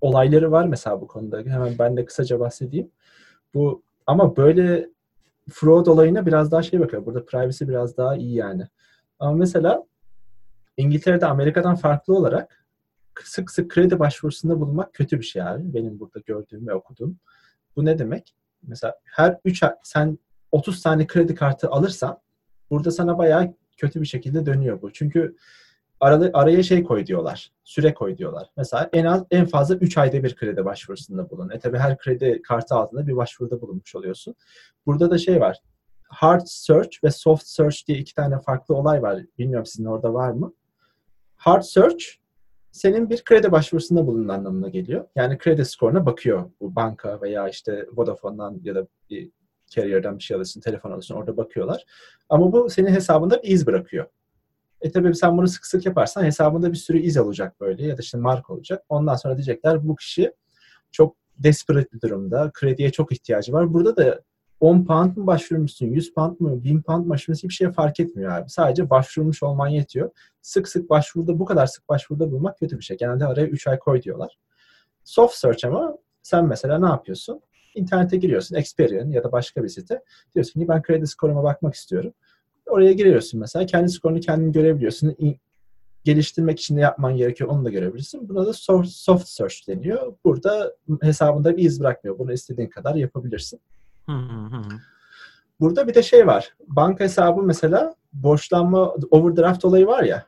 [0.00, 1.38] olayları var mesela bu konuda.
[1.38, 2.90] Hemen ben de kısaca bahsedeyim.
[3.54, 4.90] Bu ama böyle
[5.52, 7.06] fraud olayına biraz daha şey bakıyor.
[7.06, 8.68] Burada privacy biraz daha iyi yani.
[9.18, 9.82] Ama mesela
[10.76, 12.66] İngiltere'de Amerika'dan farklı olarak
[13.24, 15.74] sık sık kredi başvurusunda bulunmak kötü bir şey abi.
[15.74, 17.18] Benim burada gördüğüm ve okuduğum.
[17.76, 18.34] Bu ne demek?
[18.62, 20.18] Mesela her 3 ay sen
[20.52, 22.18] 30 tane kredi kartı alırsan
[22.70, 24.92] burada sana bayağı kötü bir şekilde dönüyor bu.
[24.92, 25.36] Çünkü
[26.02, 27.52] arada, araya şey koy diyorlar.
[27.64, 28.50] Süre koy diyorlar.
[28.56, 31.50] Mesela en az en fazla 3 ayda bir kredi başvurusunda bulun.
[31.50, 34.34] E tabi her kredi kartı altında bir başvuruda bulunmuş oluyorsun.
[34.86, 35.58] Burada da şey var.
[36.08, 39.22] Hard search ve soft search diye iki tane farklı olay var.
[39.38, 40.54] Bilmiyorum sizin orada var mı?
[41.36, 42.04] Hard search
[42.72, 45.04] senin bir kredi başvurusunda bulunun anlamına geliyor.
[45.16, 49.30] Yani kredi skoruna bakıyor bu banka veya işte Vodafone'dan ya da bir
[49.70, 51.84] carrier'dan bir şey alırsın, telefon alırsın orada bakıyorlar.
[52.28, 54.06] Ama bu senin hesabında bir iz bırakıyor.
[54.82, 58.02] E tabii sen bunu sık sık yaparsan hesabında bir sürü iz olacak böyle ya da
[58.02, 58.84] işte mark olacak.
[58.88, 60.32] Ondan sonra diyecekler bu kişi
[60.92, 62.50] çok desperate bir durumda.
[62.54, 63.72] Krediye çok ihtiyacı var.
[63.74, 64.22] Burada da
[64.60, 68.32] 10 pound mu başvurmuşsun, 100 pound mu, 1000 pound mu başvurmuşsun hiçbir şey fark etmiyor
[68.32, 68.50] abi.
[68.50, 70.10] Sadece başvurmuş olman yetiyor.
[70.42, 72.96] Sık sık başvuruda, bu kadar sık başvuruda bulmak kötü bir şey.
[72.96, 74.38] Genelde araya 3 ay koy diyorlar.
[75.04, 77.40] Soft search ama sen mesela ne yapıyorsun?
[77.74, 80.02] İnternete giriyorsun, Experian ya da başka bir site.
[80.34, 82.14] Diyorsun ki ben kredi skoruma bakmak istiyorum.
[82.66, 83.66] Oraya giriyorsun mesela.
[83.66, 85.16] Kendi skorunu kendin görebiliyorsun.
[86.04, 88.28] Geliştirmek için ne yapman gerekiyor onu da görebilirsin.
[88.28, 90.14] Buna da soft, search deniyor.
[90.24, 92.18] Burada hesabında bir iz bırakmıyor.
[92.18, 93.60] Bunu istediğin kadar yapabilirsin.
[95.60, 96.54] Burada bir de şey var.
[96.66, 100.26] Banka hesabı mesela borçlanma overdraft olayı var ya.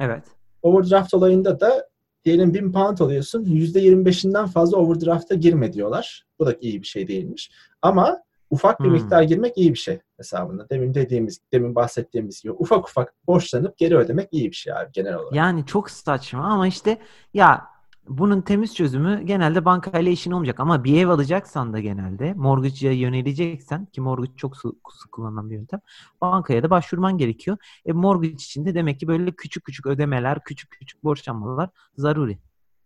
[0.00, 0.22] Evet.
[0.62, 1.88] Overdraft olayında da
[2.24, 3.44] diyelim 1000 pound alıyorsun.
[3.44, 6.26] %25'inden fazla overdraft'a girme diyorlar.
[6.38, 7.50] Bu da iyi bir şey değilmiş.
[7.82, 8.22] Ama
[8.54, 8.92] ufak bir Hmm.
[8.92, 10.68] miktar girmek iyi bir şey hesabında.
[10.70, 15.14] Demin dediğimiz, demin bahsettiğimiz gibi ufak ufak borçlanıp geri ödemek iyi bir şey abi genel
[15.14, 15.34] olarak.
[15.34, 16.98] Yani çok saçma ama işte
[17.34, 17.66] ya
[18.08, 23.86] bunun temiz çözümü genelde bankayla işin olmayacak ama bir ev alacaksan da genelde mortgage'a yöneleceksen
[23.86, 24.72] ki mortgage çok sık,
[25.12, 25.80] kullanılan bir yöntem
[26.20, 27.56] bankaya da başvurman gerekiyor.
[27.86, 32.38] E mortgage için de demek ki böyle küçük küçük ödemeler, küçük küçük borçlanmalar zaruri.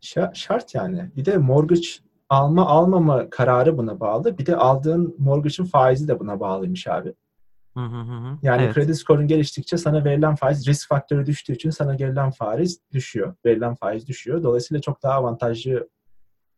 [0.02, 1.10] Şa- şart yani.
[1.16, 1.88] Bir de mortgage
[2.28, 4.38] alma almama kararı buna bağlı.
[4.38, 7.14] Bir de aldığın mortgage'ın faizi de buna bağlıymış abi.
[7.74, 8.38] Hı hı hı.
[8.42, 8.74] Yani Evet.
[8.74, 13.34] kredi skorun geliştikçe sana verilen faiz risk faktörü düştüğü için sana verilen faiz düşüyor.
[13.44, 14.42] Verilen faiz düşüyor.
[14.42, 15.88] Dolayısıyla çok daha avantajlı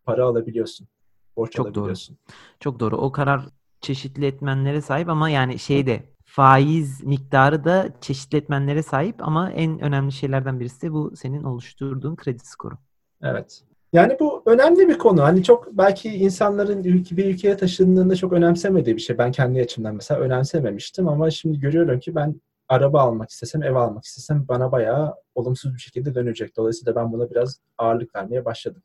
[0.05, 0.89] para alabiliyorsun.
[1.37, 1.73] Borç Çok doğru.
[1.75, 2.19] alabiliyorsun.
[2.61, 2.97] Çok doğru.
[2.97, 3.43] O karar
[3.81, 10.13] çeşitli etmenlere sahip ama yani şeyde faiz miktarı da çeşitli etmenlere sahip ama en önemli
[10.13, 12.75] şeylerden birisi de bu senin oluşturduğun kredi skoru.
[13.23, 13.65] Evet.
[13.93, 15.23] Yani bu önemli bir konu.
[15.23, 19.19] Hani çok belki insanların ülke, bir ülkeye taşındığında çok önemsemediği bir şey.
[19.19, 24.05] Ben kendi açımdan mesela önemsememiştim ama şimdi görüyorum ki ben araba almak istesem, ev almak
[24.05, 26.57] istesem bana bayağı olumsuz bir şekilde dönecek.
[26.57, 28.83] Dolayısıyla ben buna biraz ağırlık vermeye başladım.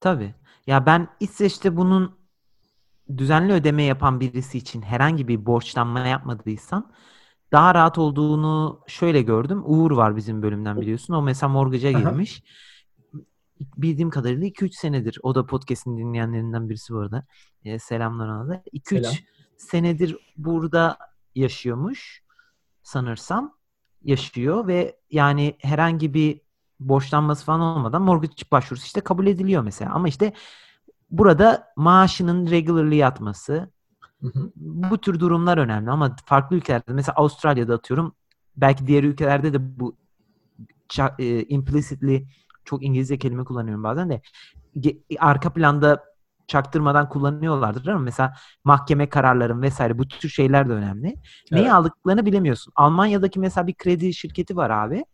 [0.00, 0.34] Tabii.
[0.66, 2.12] Ya ben İsveç'te bunun
[3.16, 6.92] düzenli ödeme yapan birisi için herhangi bir borçlanma yapmadıysan
[7.52, 9.62] daha rahat olduğunu şöyle gördüm.
[9.64, 11.14] Uğur var bizim bölümden biliyorsun.
[11.14, 12.14] O mesela mortgage'a Aha.
[13.76, 15.18] Bildiğim kadarıyla 2-3 senedir.
[15.22, 17.26] O da podcast'in dinleyenlerinden birisi bu arada.
[17.64, 18.62] Ee, selamlar ona da.
[18.72, 19.12] 2-3 Selam.
[19.56, 20.98] senedir burada
[21.34, 22.22] yaşıyormuş
[22.82, 23.54] sanırsam.
[24.02, 26.40] Yaşıyor ve yani herhangi bir
[26.80, 29.92] borçlanması falan olmadan mortgage başvurusu işte kabul ediliyor mesela.
[29.92, 30.32] Ama işte
[31.10, 33.70] burada maaşının regularly yatması
[34.20, 34.52] Hı hı.
[34.56, 38.14] bu tür durumlar önemli ama farklı ülkelerde mesela Avustralya'da atıyorum
[38.56, 39.96] belki diğer ülkelerde de bu
[41.18, 42.26] e, implicitly
[42.64, 44.22] çok İngilizce kelime kullanıyorum bazen de
[45.18, 46.04] arka planda
[46.46, 51.16] çaktırmadan kullanıyorlardır ama mesela mahkeme kararların vesaire bu tür şeyler de önemli.
[51.52, 51.72] Neyi Evet.
[51.72, 52.72] aldıklarını bilemiyorsun.
[52.76, 55.04] Almanya'daki mesela bir kredi şirketi var abi.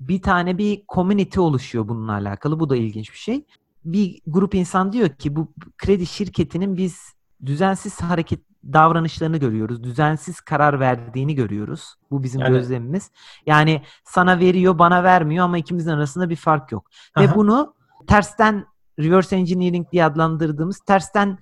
[0.00, 2.60] Bir tane bir community oluşuyor bununla alakalı.
[2.60, 3.44] Bu da ilginç bir şey.
[3.84, 7.14] Bir grup insan diyor ki bu kredi şirketinin biz
[7.46, 8.40] düzensiz hareket
[8.72, 9.82] davranışlarını görüyoruz.
[9.82, 11.94] Düzensiz karar verdiğini görüyoruz.
[12.10, 13.10] Bu bizim Yani- gözlemimiz.
[13.46, 16.90] Yani sana veriyor, bana vermiyor ama ikimizin arasında bir fark yok.
[17.18, 17.34] Ve Aha.
[17.34, 17.74] bunu
[18.06, 18.66] tersten
[18.98, 21.38] reverse engineering diye adlandırdığımız tersten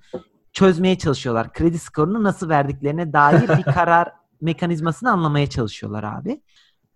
[0.53, 1.53] çözmeye çalışıyorlar.
[1.53, 6.41] Kredi skorunu nasıl verdiklerine dair bir karar mekanizmasını anlamaya çalışıyorlar abi.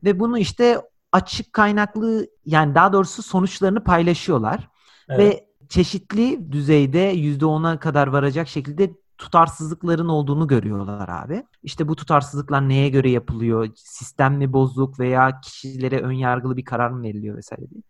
[0.03, 4.69] Ve bunu işte açık kaynaklı yani daha doğrusu sonuçlarını paylaşıyorlar.
[5.09, 5.19] Evet.
[5.19, 11.43] Ve çeşitli düzeyde %10'a kadar varacak şekilde tutarsızlıkların olduğunu görüyorlar abi.
[11.63, 13.69] İşte bu tutarsızlıklar neye göre yapılıyor?
[13.75, 17.81] Sistem mi bozuk veya kişilere ön yargılı bir karar mı veriliyor vesaire diye.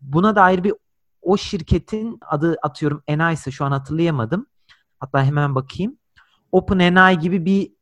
[0.00, 0.74] Buna dair bir
[1.22, 4.46] o şirketin adı atıyorum Enay ise şu an hatırlayamadım.
[5.00, 5.98] Hatta hemen bakayım.
[6.52, 7.72] OpenAI gibi bir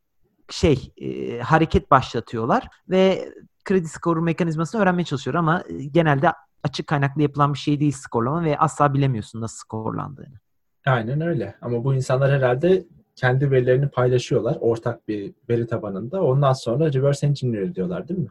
[0.51, 3.33] şey e, hareket başlatıyorlar ve
[3.64, 8.44] kredi skoru mekanizmasını öğrenmeye çalışıyor ama e, genelde açık kaynaklı yapılan bir şey değil skorlama
[8.44, 10.43] ve asla bilemiyorsun nasıl skorlandığını.
[10.87, 11.55] Aynen öyle.
[11.62, 16.23] Ama bu insanlar herhalde kendi verilerini paylaşıyorlar ortak bir veri tabanında.
[16.23, 18.29] Ondan sonra reverse engineer diyorlar değil mi?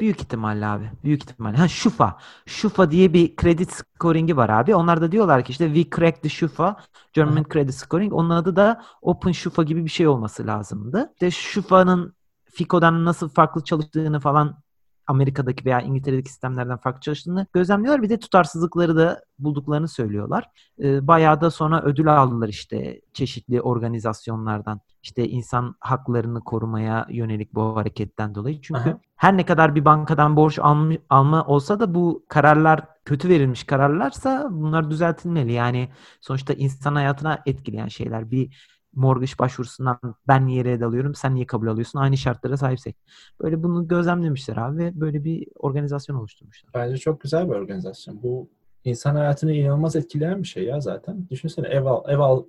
[0.00, 0.90] Büyük ihtimalle abi.
[1.04, 1.56] Büyük ihtimalle.
[1.56, 2.18] Ha Şufa.
[2.46, 4.74] Şufa diye bir kredi scoring'i var abi.
[4.74, 6.76] Onlar da diyorlar ki işte we cracked the Şufa.
[7.12, 7.44] German Aha.
[7.52, 8.12] Credit Scoring.
[8.12, 11.10] Onun adı da Open Şufa gibi bir şey olması lazımdı.
[11.12, 12.14] İşte Şufa'nın
[12.44, 14.62] FICO'dan nasıl farklı çalıştığını falan
[15.06, 18.02] Amerika'daki veya İngiltere'deki sistemlerden farklı çalıştığını gözlemliyorlar.
[18.02, 20.44] Bir de tutarsızlıkları da bulduklarını söylüyorlar.
[20.82, 24.80] Ee, bayağı da sonra ödül aldılar işte çeşitli organizasyonlardan.
[25.02, 28.60] İşte insan haklarını korumaya yönelik bu hareketten dolayı.
[28.60, 29.00] Çünkü Aha.
[29.16, 34.48] her ne kadar bir bankadan borç alma, alma olsa da bu kararlar kötü verilmiş kararlarsa
[34.50, 35.52] bunlar düzeltilmeli.
[35.52, 35.88] Yani
[36.20, 38.30] sonuçta insan hayatına etkileyen şeyler.
[38.30, 41.98] Bir mortgage başvurusundan ben niye red alıyorum, sen niye kabul alıyorsun?
[41.98, 42.96] Aynı şartlara sahipsek.
[43.42, 46.70] Böyle bunu gözlemlemişler abi ve böyle bir organizasyon oluşturmuşlar.
[46.74, 48.22] Bence çok güzel bir organizasyon.
[48.22, 48.48] Bu
[48.84, 51.28] insan hayatını inanılmaz etkileyen bir şey ya zaten.
[51.30, 52.44] Düşünsene ev al, ev al,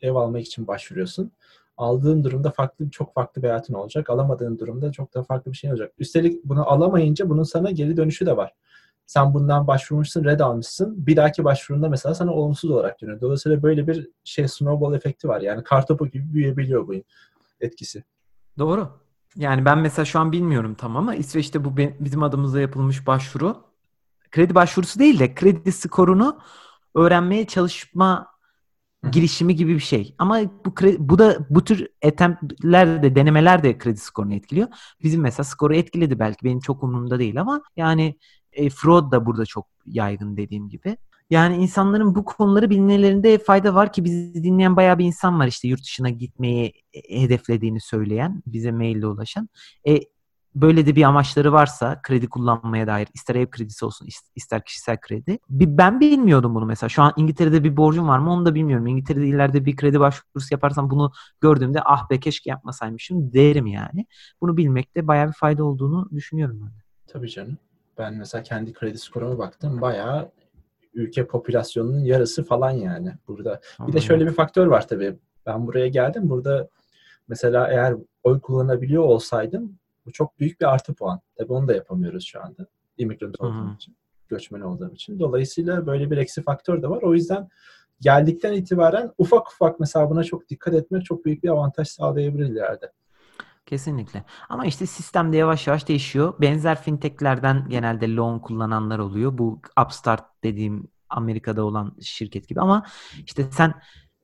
[0.00, 1.32] ev almak için başvuruyorsun.
[1.76, 4.10] Aldığın durumda farklı çok farklı bir hayatın olacak.
[4.10, 5.92] Alamadığın durumda çok da farklı bir şey olacak.
[5.98, 8.54] Üstelik bunu alamayınca bunun sana geri dönüşü de var.
[9.06, 11.06] Sen bundan başvurmuşsun, red almışsın.
[11.06, 13.20] Bir dahaki başvurunda mesela sana olumsuz olarak dönüyor.
[13.20, 15.40] Dolayısıyla böyle bir şey snowball efekti var.
[15.40, 16.94] Yani kartopu gibi büyüyebiliyor bu
[17.60, 18.04] etkisi.
[18.58, 18.88] Doğru.
[19.36, 23.64] Yani ben mesela şu an bilmiyorum tam ama İsveç'te bu bizim adımıza yapılmış başvuru
[24.30, 26.38] kredi başvurusu değil de kredi skorunu
[26.94, 28.32] öğrenmeye çalışma
[29.12, 30.14] girişimi gibi bir şey.
[30.18, 34.68] Ama bu kredi, bu da bu tür attemptler de denemeler de kredi skorunu etkiliyor.
[35.02, 38.18] Bizim mesela skoru etkiledi belki benim çok umurumda değil ama yani
[38.52, 40.96] e, fraud da burada çok yaygın dediğim gibi.
[41.30, 45.68] Yani insanların bu konuları bilmelerinde fayda var ki bizi dinleyen bayağı bir insan var işte
[45.68, 49.48] yurt dışına gitmeyi e, hedeflediğini söyleyen, bize maille ulaşan.
[49.88, 50.00] E,
[50.54, 55.00] böyle de bir amaçları varsa kredi kullanmaya dair ister ev kredisi olsun is- ister kişisel
[55.00, 55.38] kredi.
[55.50, 56.88] Ben bilmiyordum bunu mesela.
[56.88, 58.86] Şu an İngiltere'de bir borcum var mı onu da bilmiyorum.
[58.86, 64.06] İngiltere'de ileride bir kredi başvurusu yaparsam bunu gördüğümde ah be keşke yapmasaymışım derim yani.
[64.40, 66.68] Bunu bilmekte bayağı bir fayda olduğunu düşünüyorum ben.
[66.68, 66.82] de.
[67.06, 67.58] Tabii canım.
[67.98, 69.80] Ben mesela kendi kredi skoruma baktım.
[69.80, 70.30] Bayağı
[70.94, 73.60] ülke popülasyonunun yarısı falan yani burada.
[73.80, 75.18] Bir de şöyle bir faktör var tabii.
[75.46, 76.30] Ben buraya geldim.
[76.30, 76.68] Burada
[77.28, 81.20] mesela eğer oy kullanabiliyor olsaydım bu çok büyük bir artı puan.
[81.36, 82.66] Tabii onu da yapamıyoruz şu anda.
[82.98, 83.96] İmigrant olduğum için,
[84.28, 85.18] göçmen olduğum için.
[85.18, 87.02] Dolayısıyla böyle bir eksi faktör de var.
[87.02, 87.48] O yüzden
[88.00, 92.92] geldikten itibaren ufak ufak mesela buna çok dikkat etmek çok büyük bir avantaj sağlayabilir ileride.
[93.72, 94.24] Kesinlikle.
[94.48, 96.34] Ama işte sistemde yavaş yavaş değişiyor.
[96.40, 99.38] Benzer fintechlerden genelde loan kullananlar oluyor.
[99.38, 102.60] Bu Upstart dediğim Amerika'da olan şirket gibi.
[102.60, 102.86] Ama
[103.26, 103.74] işte sen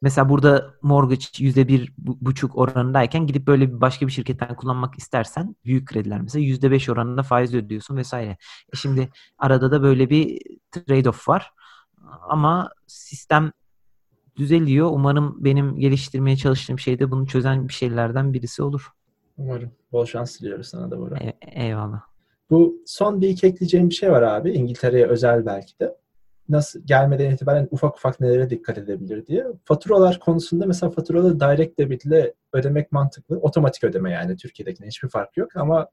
[0.02, 5.56] mesela burada mortgage yüzde bir bu- buçuk oranındayken gidip böyle başka bir şirketten kullanmak istersen
[5.64, 8.30] büyük krediler mesela yüzde beş oranında faiz ödüyorsun vesaire.
[8.74, 9.08] E şimdi
[9.38, 10.40] arada da böyle bir
[10.72, 11.50] trade-off var.
[12.28, 13.52] Ama sistem
[14.36, 14.90] düzeliyor.
[14.92, 18.90] Umarım benim geliştirmeye çalıştığım şey de bunu çözen bir şeylerden birisi olur.
[19.38, 19.70] Umarım.
[19.92, 21.18] Bol şans diliyoruz sana da Bora.
[21.18, 22.00] E- eyvallah.
[22.50, 24.52] Bu son bir iki ekleyeceğim bir şey var abi.
[24.52, 25.96] İngiltere'ye özel belki de.
[26.48, 29.46] Nasıl gelmeden itibaren ufak ufak nelere dikkat edebilir diye.
[29.64, 33.38] Faturalar konusunda mesela faturaları direct debit ile ödemek mantıklı.
[33.38, 35.88] Otomatik ödeme yani Türkiye'dekine hiçbir fark yok ama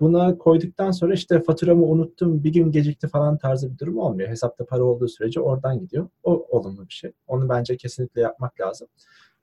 [0.00, 4.28] buna koyduktan sonra işte faturamı unuttum bir gün gecikti falan tarzı bir durum olmuyor.
[4.28, 6.08] Hesapta para olduğu sürece oradan gidiyor.
[6.22, 7.12] O olumlu bir şey.
[7.26, 8.88] Onu bence kesinlikle yapmak lazım.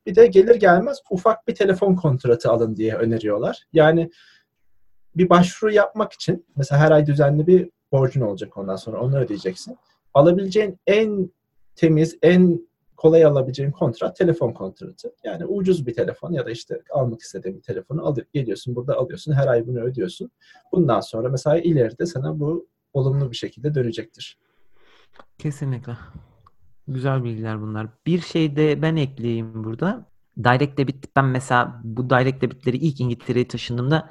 [0.05, 3.63] Bir de gelir gelmez ufak bir telefon kontratı alın diye öneriyorlar.
[3.73, 4.11] Yani
[5.15, 9.77] bir başvuru yapmak için mesela her ay düzenli bir borcun olacak ondan sonra onu ödeyeceksin.
[10.13, 11.29] Alabileceğin en
[11.75, 15.13] temiz, en kolay alabileceğin kontrat telefon kontratı.
[15.23, 19.33] Yani ucuz bir telefon ya da işte almak istediğin bir telefonu alıp geliyorsun burada alıyorsun.
[19.33, 20.31] Her ay bunu ödüyorsun.
[20.71, 24.37] Bundan sonra mesela ileride sana bu olumlu bir şekilde dönecektir.
[25.37, 25.97] Kesinlikle.
[26.87, 27.87] Güzel bilgiler bunlar.
[28.05, 30.05] Bir şey de ben ekleyeyim burada.
[30.43, 34.09] Direct debit ben mesela bu direct debitleri ilk İngiltere'ye taşındığımda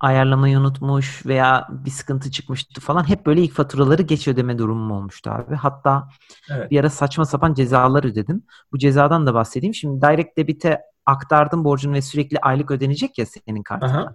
[0.00, 3.08] ayarlamayı unutmuş veya bir sıkıntı çıkmıştı falan.
[3.08, 5.54] Hep böyle ilk faturaları geç ödeme durumum olmuştu abi.
[5.54, 6.08] Hatta
[6.50, 6.70] evet.
[6.70, 8.42] bir ara saçma sapan cezalar ödedim.
[8.72, 9.74] Bu cezadan da bahsedeyim.
[9.74, 13.94] Şimdi direct debit'e aktardım borcunu ve sürekli aylık ödenecek ya senin kartından.
[13.94, 14.14] Aha.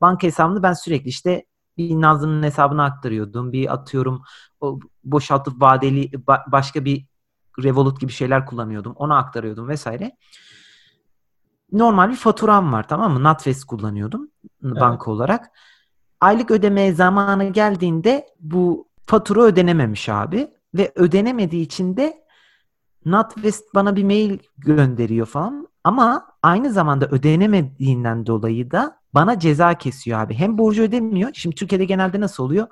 [0.00, 1.44] Banka hesabını ben sürekli işte
[1.76, 3.52] bir Nazlı'nın hesabına aktarıyordum.
[3.52, 4.22] Bir atıyorum
[5.04, 6.10] boşaltıp vadeli
[6.52, 7.06] başka bir
[7.62, 8.92] Revolut gibi şeyler kullanıyordum.
[8.96, 10.16] Ona aktarıyordum vesaire
[11.72, 13.22] normal bir faturam var tamam mı?
[13.22, 14.30] NatWest kullanıyordum
[14.64, 14.80] evet.
[14.80, 15.50] banka olarak.
[16.20, 22.24] Aylık ödeme zamanı geldiğinde bu fatura ödenememiş abi ve ödenemediği için de
[23.04, 30.20] NatWest bana bir mail gönderiyor falan ama aynı zamanda ödenemediğinden dolayı da bana ceza kesiyor
[30.20, 30.34] abi.
[30.34, 31.30] Hem borcu ödemiyor.
[31.34, 32.66] Şimdi Türkiye'de genelde nasıl oluyor?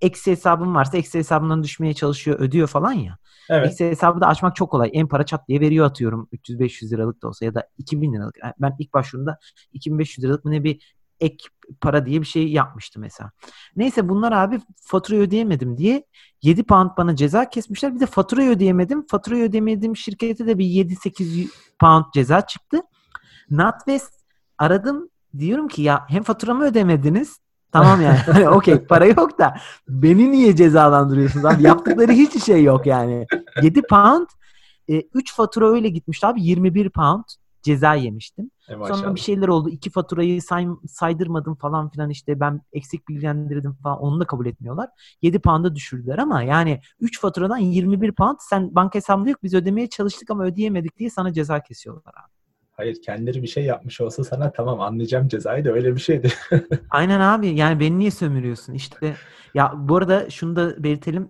[0.00, 3.18] Eksi hesabım varsa eksi hesabından düşmeye çalışıyor, ödüyor falan ya.
[3.50, 3.66] Evet.
[3.66, 4.90] Eksi hesabı da açmak çok kolay.
[4.92, 6.28] En para çat diye veriyor atıyorum.
[6.32, 8.36] 300-500 liralık da olsa ya da 2000 liralık.
[8.58, 9.38] Ben ilk başvurumda
[9.72, 11.48] 2500 liralık mı ne bir ek
[11.80, 13.30] para diye bir şey yapmıştı mesela.
[13.76, 16.04] Neyse bunlar abi faturayı ödeyemedim diye
[16.42, 17.94] 7 pound bana ceza kesmişler.
[17.94, 19.06] Bir de faturayı ödeyemedim.
[19.06, 21.48] Faturayı ödemediğim şirkete de bir 7-8
[21.80, 22.80] pound ceza çıktı.
[23.50, 24.24] NatWest
[24.58, 27.38] aradım diyorum ki ya hem faturamı ödemediniz
[27.74, 28.18] Tamam yani.
[28.32, 29.54] Hani okey para yok da
[29.88, 31.62] beni niye cezalandırıyorsunuz abi?
[31.62, 33.26] Yaptıkları hiçbir şey yok yani.
[33.62, 34.26] 7 pound
[34.88, 37.24] e, 3 fatura öyle gitmişti abi 21 pound
[37.62, 38.50] ceza yemiştim.
[38.68, 39.68] E, Sonra bir şeyler oldu.
[39.68, 44.88] İki faturayı say, saydırmadım falan filan işte ben eksik bilgilendirdim falan onu da kabul etmiyorlar.
[45.22, 49.88] 7 pound'a düşürdüler ama yani 3 faturadan 21 pound sen banka hesabında yok biz ödemeye
[49.88, 52.33] çalıştık ama ödeyemedik diye sana ceza kesiyorlar abi.
[52.76, 56.32] Hayır kendileri bir şey yapmış olsa sana tamam anlayacağım cezayı da öyle bir şeydi.
[56.90, 59.16] Aynen abi yani beni niye sömürüyorsun işte.
[59.54, 61.28] Ya bu arada şunu da belirtelim.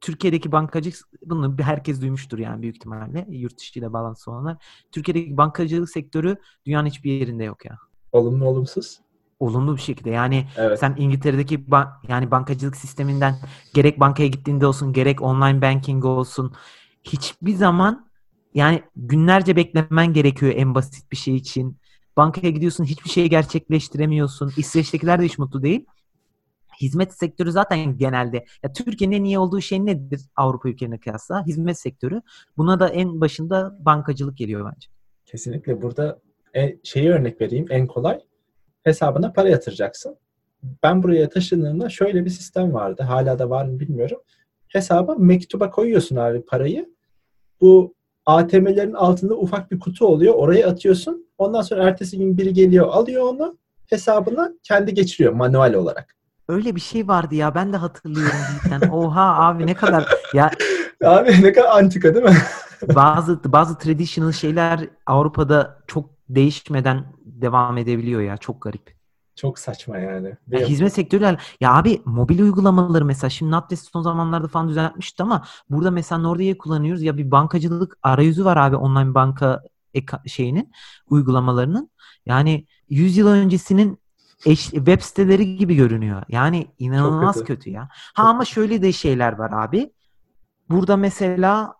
[0.00, 4.56] Türkiye'deki bankacılık bunu herkes duymuştur yani büyük ihtimalle yurt dışı ile bağlantısı olanlar.
[4.92, 7.78] Türkiye'deki bankacılık sektörü dünyanın hiçbir yerinde yok ya.
[8.12, 9.00] Olumlu olumsuz?
[9.40, 10.10] Olumlu bir şekilde.
[10.10, 10.78] Yani evet.
[10.78, 13.34] sen İngiltere'deki ban- yani bankacılık sisteminden
[13.74, 16.52] gerek bankaya gittiğinde olsun gerek online banking olsun
[17.04, 18.11] hiçbir zaman
[18.54, 21.76] yani günlerce beklemen gerekiyor en basit bir şey için.
[22.16, 24.52] Bankaya gidiyorsun hiçbir şeyi gerçekleştiremiyorsun.
[24.56, 25.86] İsveç'tekiler de hiç mutlu değil.
[26.80, 31.46] Hizmet sektörü zaten genelde ya Türkiye'nin en iyi olduğu şey nedir Avrupa ülkelerine kıyasla?
[31.46, 32.22] Hizmet sektörü.
[32.56, 34.88] Buna da en başında bankacılık geliyor bence.
[35.26, 36.20] Kesinlikle burada
[36.56, 38.20] e, şeyi örnek vereyim en kolay.
[38.82, 40.16] Hesabına para yatıracaksın.
[40.82, 43.02] Ben buraya taşındığımda şöyle bir sistem vardı.
[43.02, 44.18] Hala da var mı bilmiyorum.
[44.68, 46.94] Hesaba mektuba koyuyorsun abi parayı.
[47.60, 47.94] Bu
[48.26, 50.34] ATM'lerin altında ufak bir kutu oluyor.
[50.34, 51.26] Oraya atıyorsun.
[51.38, 56.16] Ondan sonra ertesi gün biri geliyor alıyor onu hesabına kendi geçiriyor manuel olarak.
[56.48, 58.88] Öyle bir şey vardı ya ben de hatırlıyorum cidden.
[58.88, 60.50] Oha abi ne kadar ya
[61.04, 62.36] abi ne kadar antika değil mi?
[62.94, 69.01] bazı bazı traditional şeyler Avrupa'da çok değişmeden devam edebiliyor ya çok garip.
[69.36, 70.36] Çok saçma yani.
[70.50, 75.44] Ya hizmet sektörü ya abi mobil uygulamaları mesela şimdi NatWest son zamanlarda falan düzeltmişti ama
[75.70, 79.62] burada mesela Nordia'yı kullanıyoruz ya bir bankacılık arayüzü var abi online banka
[80.26, 80.72] şeyinin
[81.06, 81.90] uygulamalarının.
[82.26, 83.98] Yani 100 yıl öncesinin
[84.46, 86.22] eş, web siteleri gibi görünüyor.
[86.28, 87.46] Yani inanılmaz kötü.
[87.46, 87.88] kötü ya.
[87.90, 89.92] Ha Çok ama şöyle de şeyler var abi.
[90.70, 91.74] Burada mesela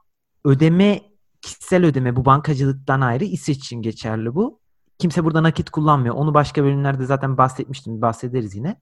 [0.44, 1.00] ödeme
[1.42, 4.61] kişisel ödeme bu bankacılıktan ayrı İsveç için geçerli bu.
[5.02, 6.14] Kimse burada nakit kullanmıyor.
[6.14, 8.02] Onu başka bölümlerde zaten bahsetmiştim.
[8.02, 8.80] Bahsederiz yine.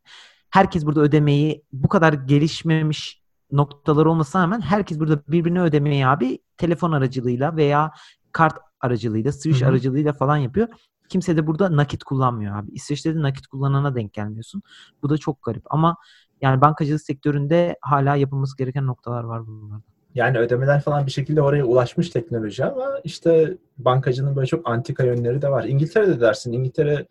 [0.51, 6.93] Herkes burada ödemeyi bu kadar gelişmemiş noktalar olmasına rağmen herkes burada birbirine ödemeyi abi telefon
[6.93, 7.93] aracılığıyla veya
[8.33, 10.69] kart aracılığıyla, Swish aracılığıyla falan yapıyor.
[11.09, 12.71] Kimse de burada nakit kullanmıyor abi.
[12.71, 14.63] İsveç'te nakit kullanana denk gelmiyorsun.
[15.03, 15.97] Bu da çok garip ama
[16.41, 20.00] yani bankacılık sektöründe hala yapılması gereken noktalar var bunlarda.
[20.15, 25.43] Yani ödemeler falan bir şekilde oraya ulaşmış teknoloji ama işte bankacının böyle çok antika yönleri
[25.43, 25.65] de var.
[25.65, 26.53] İngiltere'de dersin.
[26.53, 27.07] İngiltere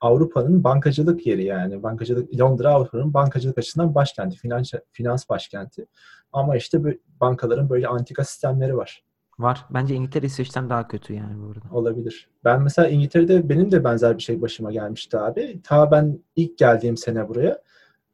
[0.00, 1.82] Avrupa'nın bankacılık yeri yani.
[1.82, 5.86] Bankacılık Londra Avrupa'nın bankacılık açısından başkenti, finans finans başkenti.
[6.32, 6.88] Ama işte bu
[7.20, 9.04] bankaların böyle antika sistemleri var.
[9.38, 9.64] Var.
[9.70, 11.76] Bence İngiltere İsveç'ten daha kötü yani bu arada.
[11.76, 12.28] Olabilir.
[12.44, 15.60] Ben mesela İngiltere'de benim de benzer bir şey başıma gelmişti abi.
[15.64, 17.58] Ta ben ilk geldiğim sene buraya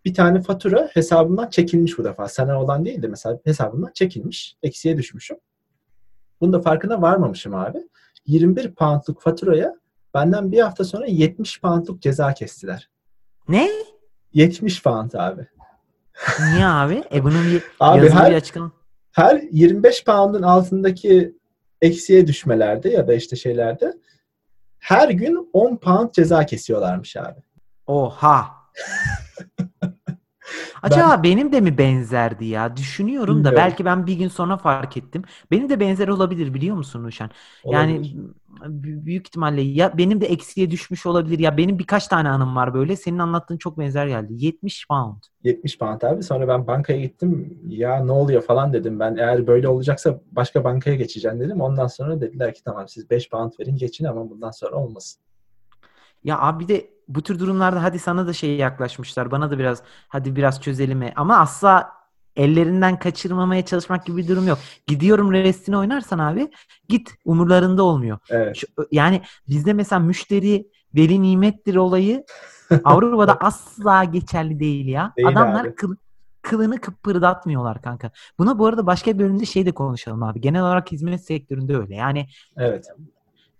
[0.04, 2.28] bir tane fatura hesabımdan çekilmiş bu defa.
[2.28, 4.56] Sana olan değil de mesela hesabımdan çekilmiş.
[4.62, 5.36] Eksiye düşmüşüm.
[6.40, 7.78] Bunun da farkına varmamışım abi.
[8.26, 9.74] 21 poundluk faturaya
[10.14, 12.90] benden bir hafta sonra 70 poundluk ceza kestiler.
[13.48, 13.70] Ne?
[14.32, 15.46] 70 pound abi.
[16.40, 17.04] Niye abi?
[17.14, 18.72] E bunun bir abi her, bir açıklama.
[19.12, 21.38] Her 25 pound'un altındaki
[21.82, 23.92] eksiye düşmelerde ya da işte şeylerde
[24.78, 27.40] her gün 10 pound ceza kesiyorlarmış abi.
[27.86, 28.50] Oha.
[30.84, 32.76] Acaba benim de mi benzerdi ya?
[32.76, 33.56] Düşünüyorum da Bilmiyorum.
[33.56, 35.22] belki ben bir gün sonra fark ettim.
[35.50, 37.30] Benim de benzer olabilir biliyor musun Nuşan?
[37.70, 38.16] Yani Olabilir.
[38.66, 42.96] büyük ihtimalle ya benim de eksiye düşmüş olabilir ya benim birkaç tane anım var böyle.
[42.96, 44.32] Senin anlattığın çok benzer geldi.
[44.36, 45.22] 70 pound.
[45.44, 46.22] 70 pound abi.
[46.22, 47.58] Sonra ben bankaya gittim.
[47.68, 49.00] Ya ne oluyor falan dedim.
[49.00, 51.60] Ben eğer böyle olacaksa başka bankaya geçeceğim dedim.
[51.60, 55.22] Ondan sonra dediler ki tamam siz 5 pound verin geçin ama bundan sonra olmasın.
[56.24, 59.30] Ya abi de bu tür durumlarda hadi sana da şey yaklaşmışlar.
[59.30, 60.98] Bana da biraz hadi biraz çözelim.
[60.98, 61.12] mi?
[61.16, 61.90] Ama asla
[62.36, 64.58] ellerinden kaçırmamaya çalışmak gibi bir durum yok.
[64.86, 66.50] Gidiyorum restini oynarsan abi
[66.88, 68.18] git umurlarında olmuyor.
[68.30, 68.56] Evet.
[68.56, 72.24] Şu- yani bizde mesela müşteri veli nimettir olayı
[72.84, 75.12] Avrupa'da asla geçerli değil ya.
[75.16, 75.74] Değil Adamlar abi.
[75.74, 75.96] kıl-
[76.42, 78.10] kılını kıpırdatmıyorlar kanka.
[78.38, 80.40] Buna bu arada başka bir bölümde şey de konuşalım abi.
[80.40, 81.94] Genel olarak hizmet sektöründe öyle.
[81.94, 82.26] Yani
[82.56, 82.86] Evet.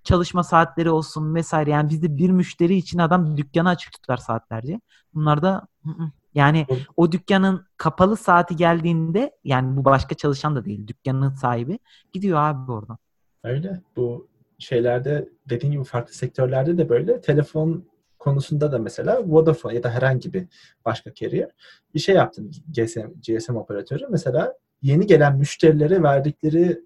[0.05, 1.71] Çalışma saatleri olsun vesaire.
[1.71, 4.81] Yani bizde bir müşteri için adam dükkanı açık tutar saatlerce.
[5.15, 6.11] Bunlarda hı hı.
[6.35, 10.87] yani o dükkanın kapalı saati geldiğinde yani bu başka çalışan da değil.
[10.87, 11.79] Dükkanın sahibi
[12.13, 12.99] gidiyor abi oradan.
[13.45, 13.81] Öyle.
[13.97, 14.29] Bu
[14.59, 17.85] şeylerde dediğim gibi farklı sektörlerde de böyle telefon
[18.19, 20.47] konusunda da mesela Vodafone ya da herhangi bir
[20.85, 21.51] başka carrier
[21.95, 24.07] bir şey yaptın GSM, GSM operatörü.
[24.11, 26.81] Mesela yeni gelen müşterilere verdikleri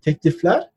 [0.00, 0.70] teklifler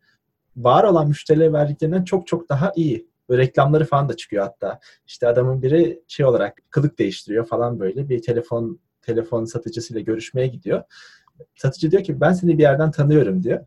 [0.57, 3.07] var olan müşterilere verdiklerinden çok çok daha iyi.
[3.29, 4.79] Böyle reklamları falan da çıkıyor hatta.
[5.07, 10.83] İşte adamın biri şey olarak kılık değiştiriyor falan böyle bir telefon telefon satıcısıyla görüşmeye gidiyor.
[11.55, 13.65] Satıcı diyor ki ben seni bir yerden tanıyorum diyor.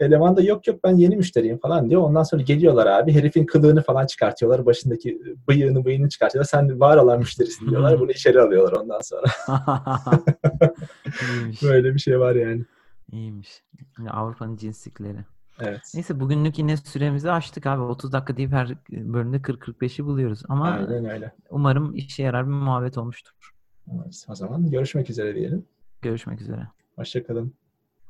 [0.00, 2.02] Eleman da yok yok ben yeni müşteriyim falan diyor.
[2.02, 4.66] Ondan sonra geliyorlar abi herifin kılığını falan çıkartıyorlar.
[4.66, 6.48] Başındaki bıyığını bıyığını çıkartıyorlar.
[6.48, 8.00] Sen var olan müşterisin diyorlar.
[8.00, 9.26] Bunu içeri alıyorlar ondan sonra.
[11.62, 12.64] Böyle bir şey var yani.
[13.12, 13.62] İyiymiş.
[14.10, 15.18] Avrupa'nın cinslikleri.
[15.62, 15.80] Evet.
[15.94, 17.82] Neyse bugünlük yine süremizi açtık abi.
[17.82, 20.42] 30 dakika deyip her bölümde 40-45'i buluyoruz.
[20.48, 21.32] Ama Aynen öyle.
[21.50, 23.32] umarım işe yarar bir muhabbet olmuştur.
[24.28, 25.66] O zaman görüşmek üzere diyelim.
[26.02, 26.68] Görüşmek üzere.
[26.96, 27.54] Hoşçakalın.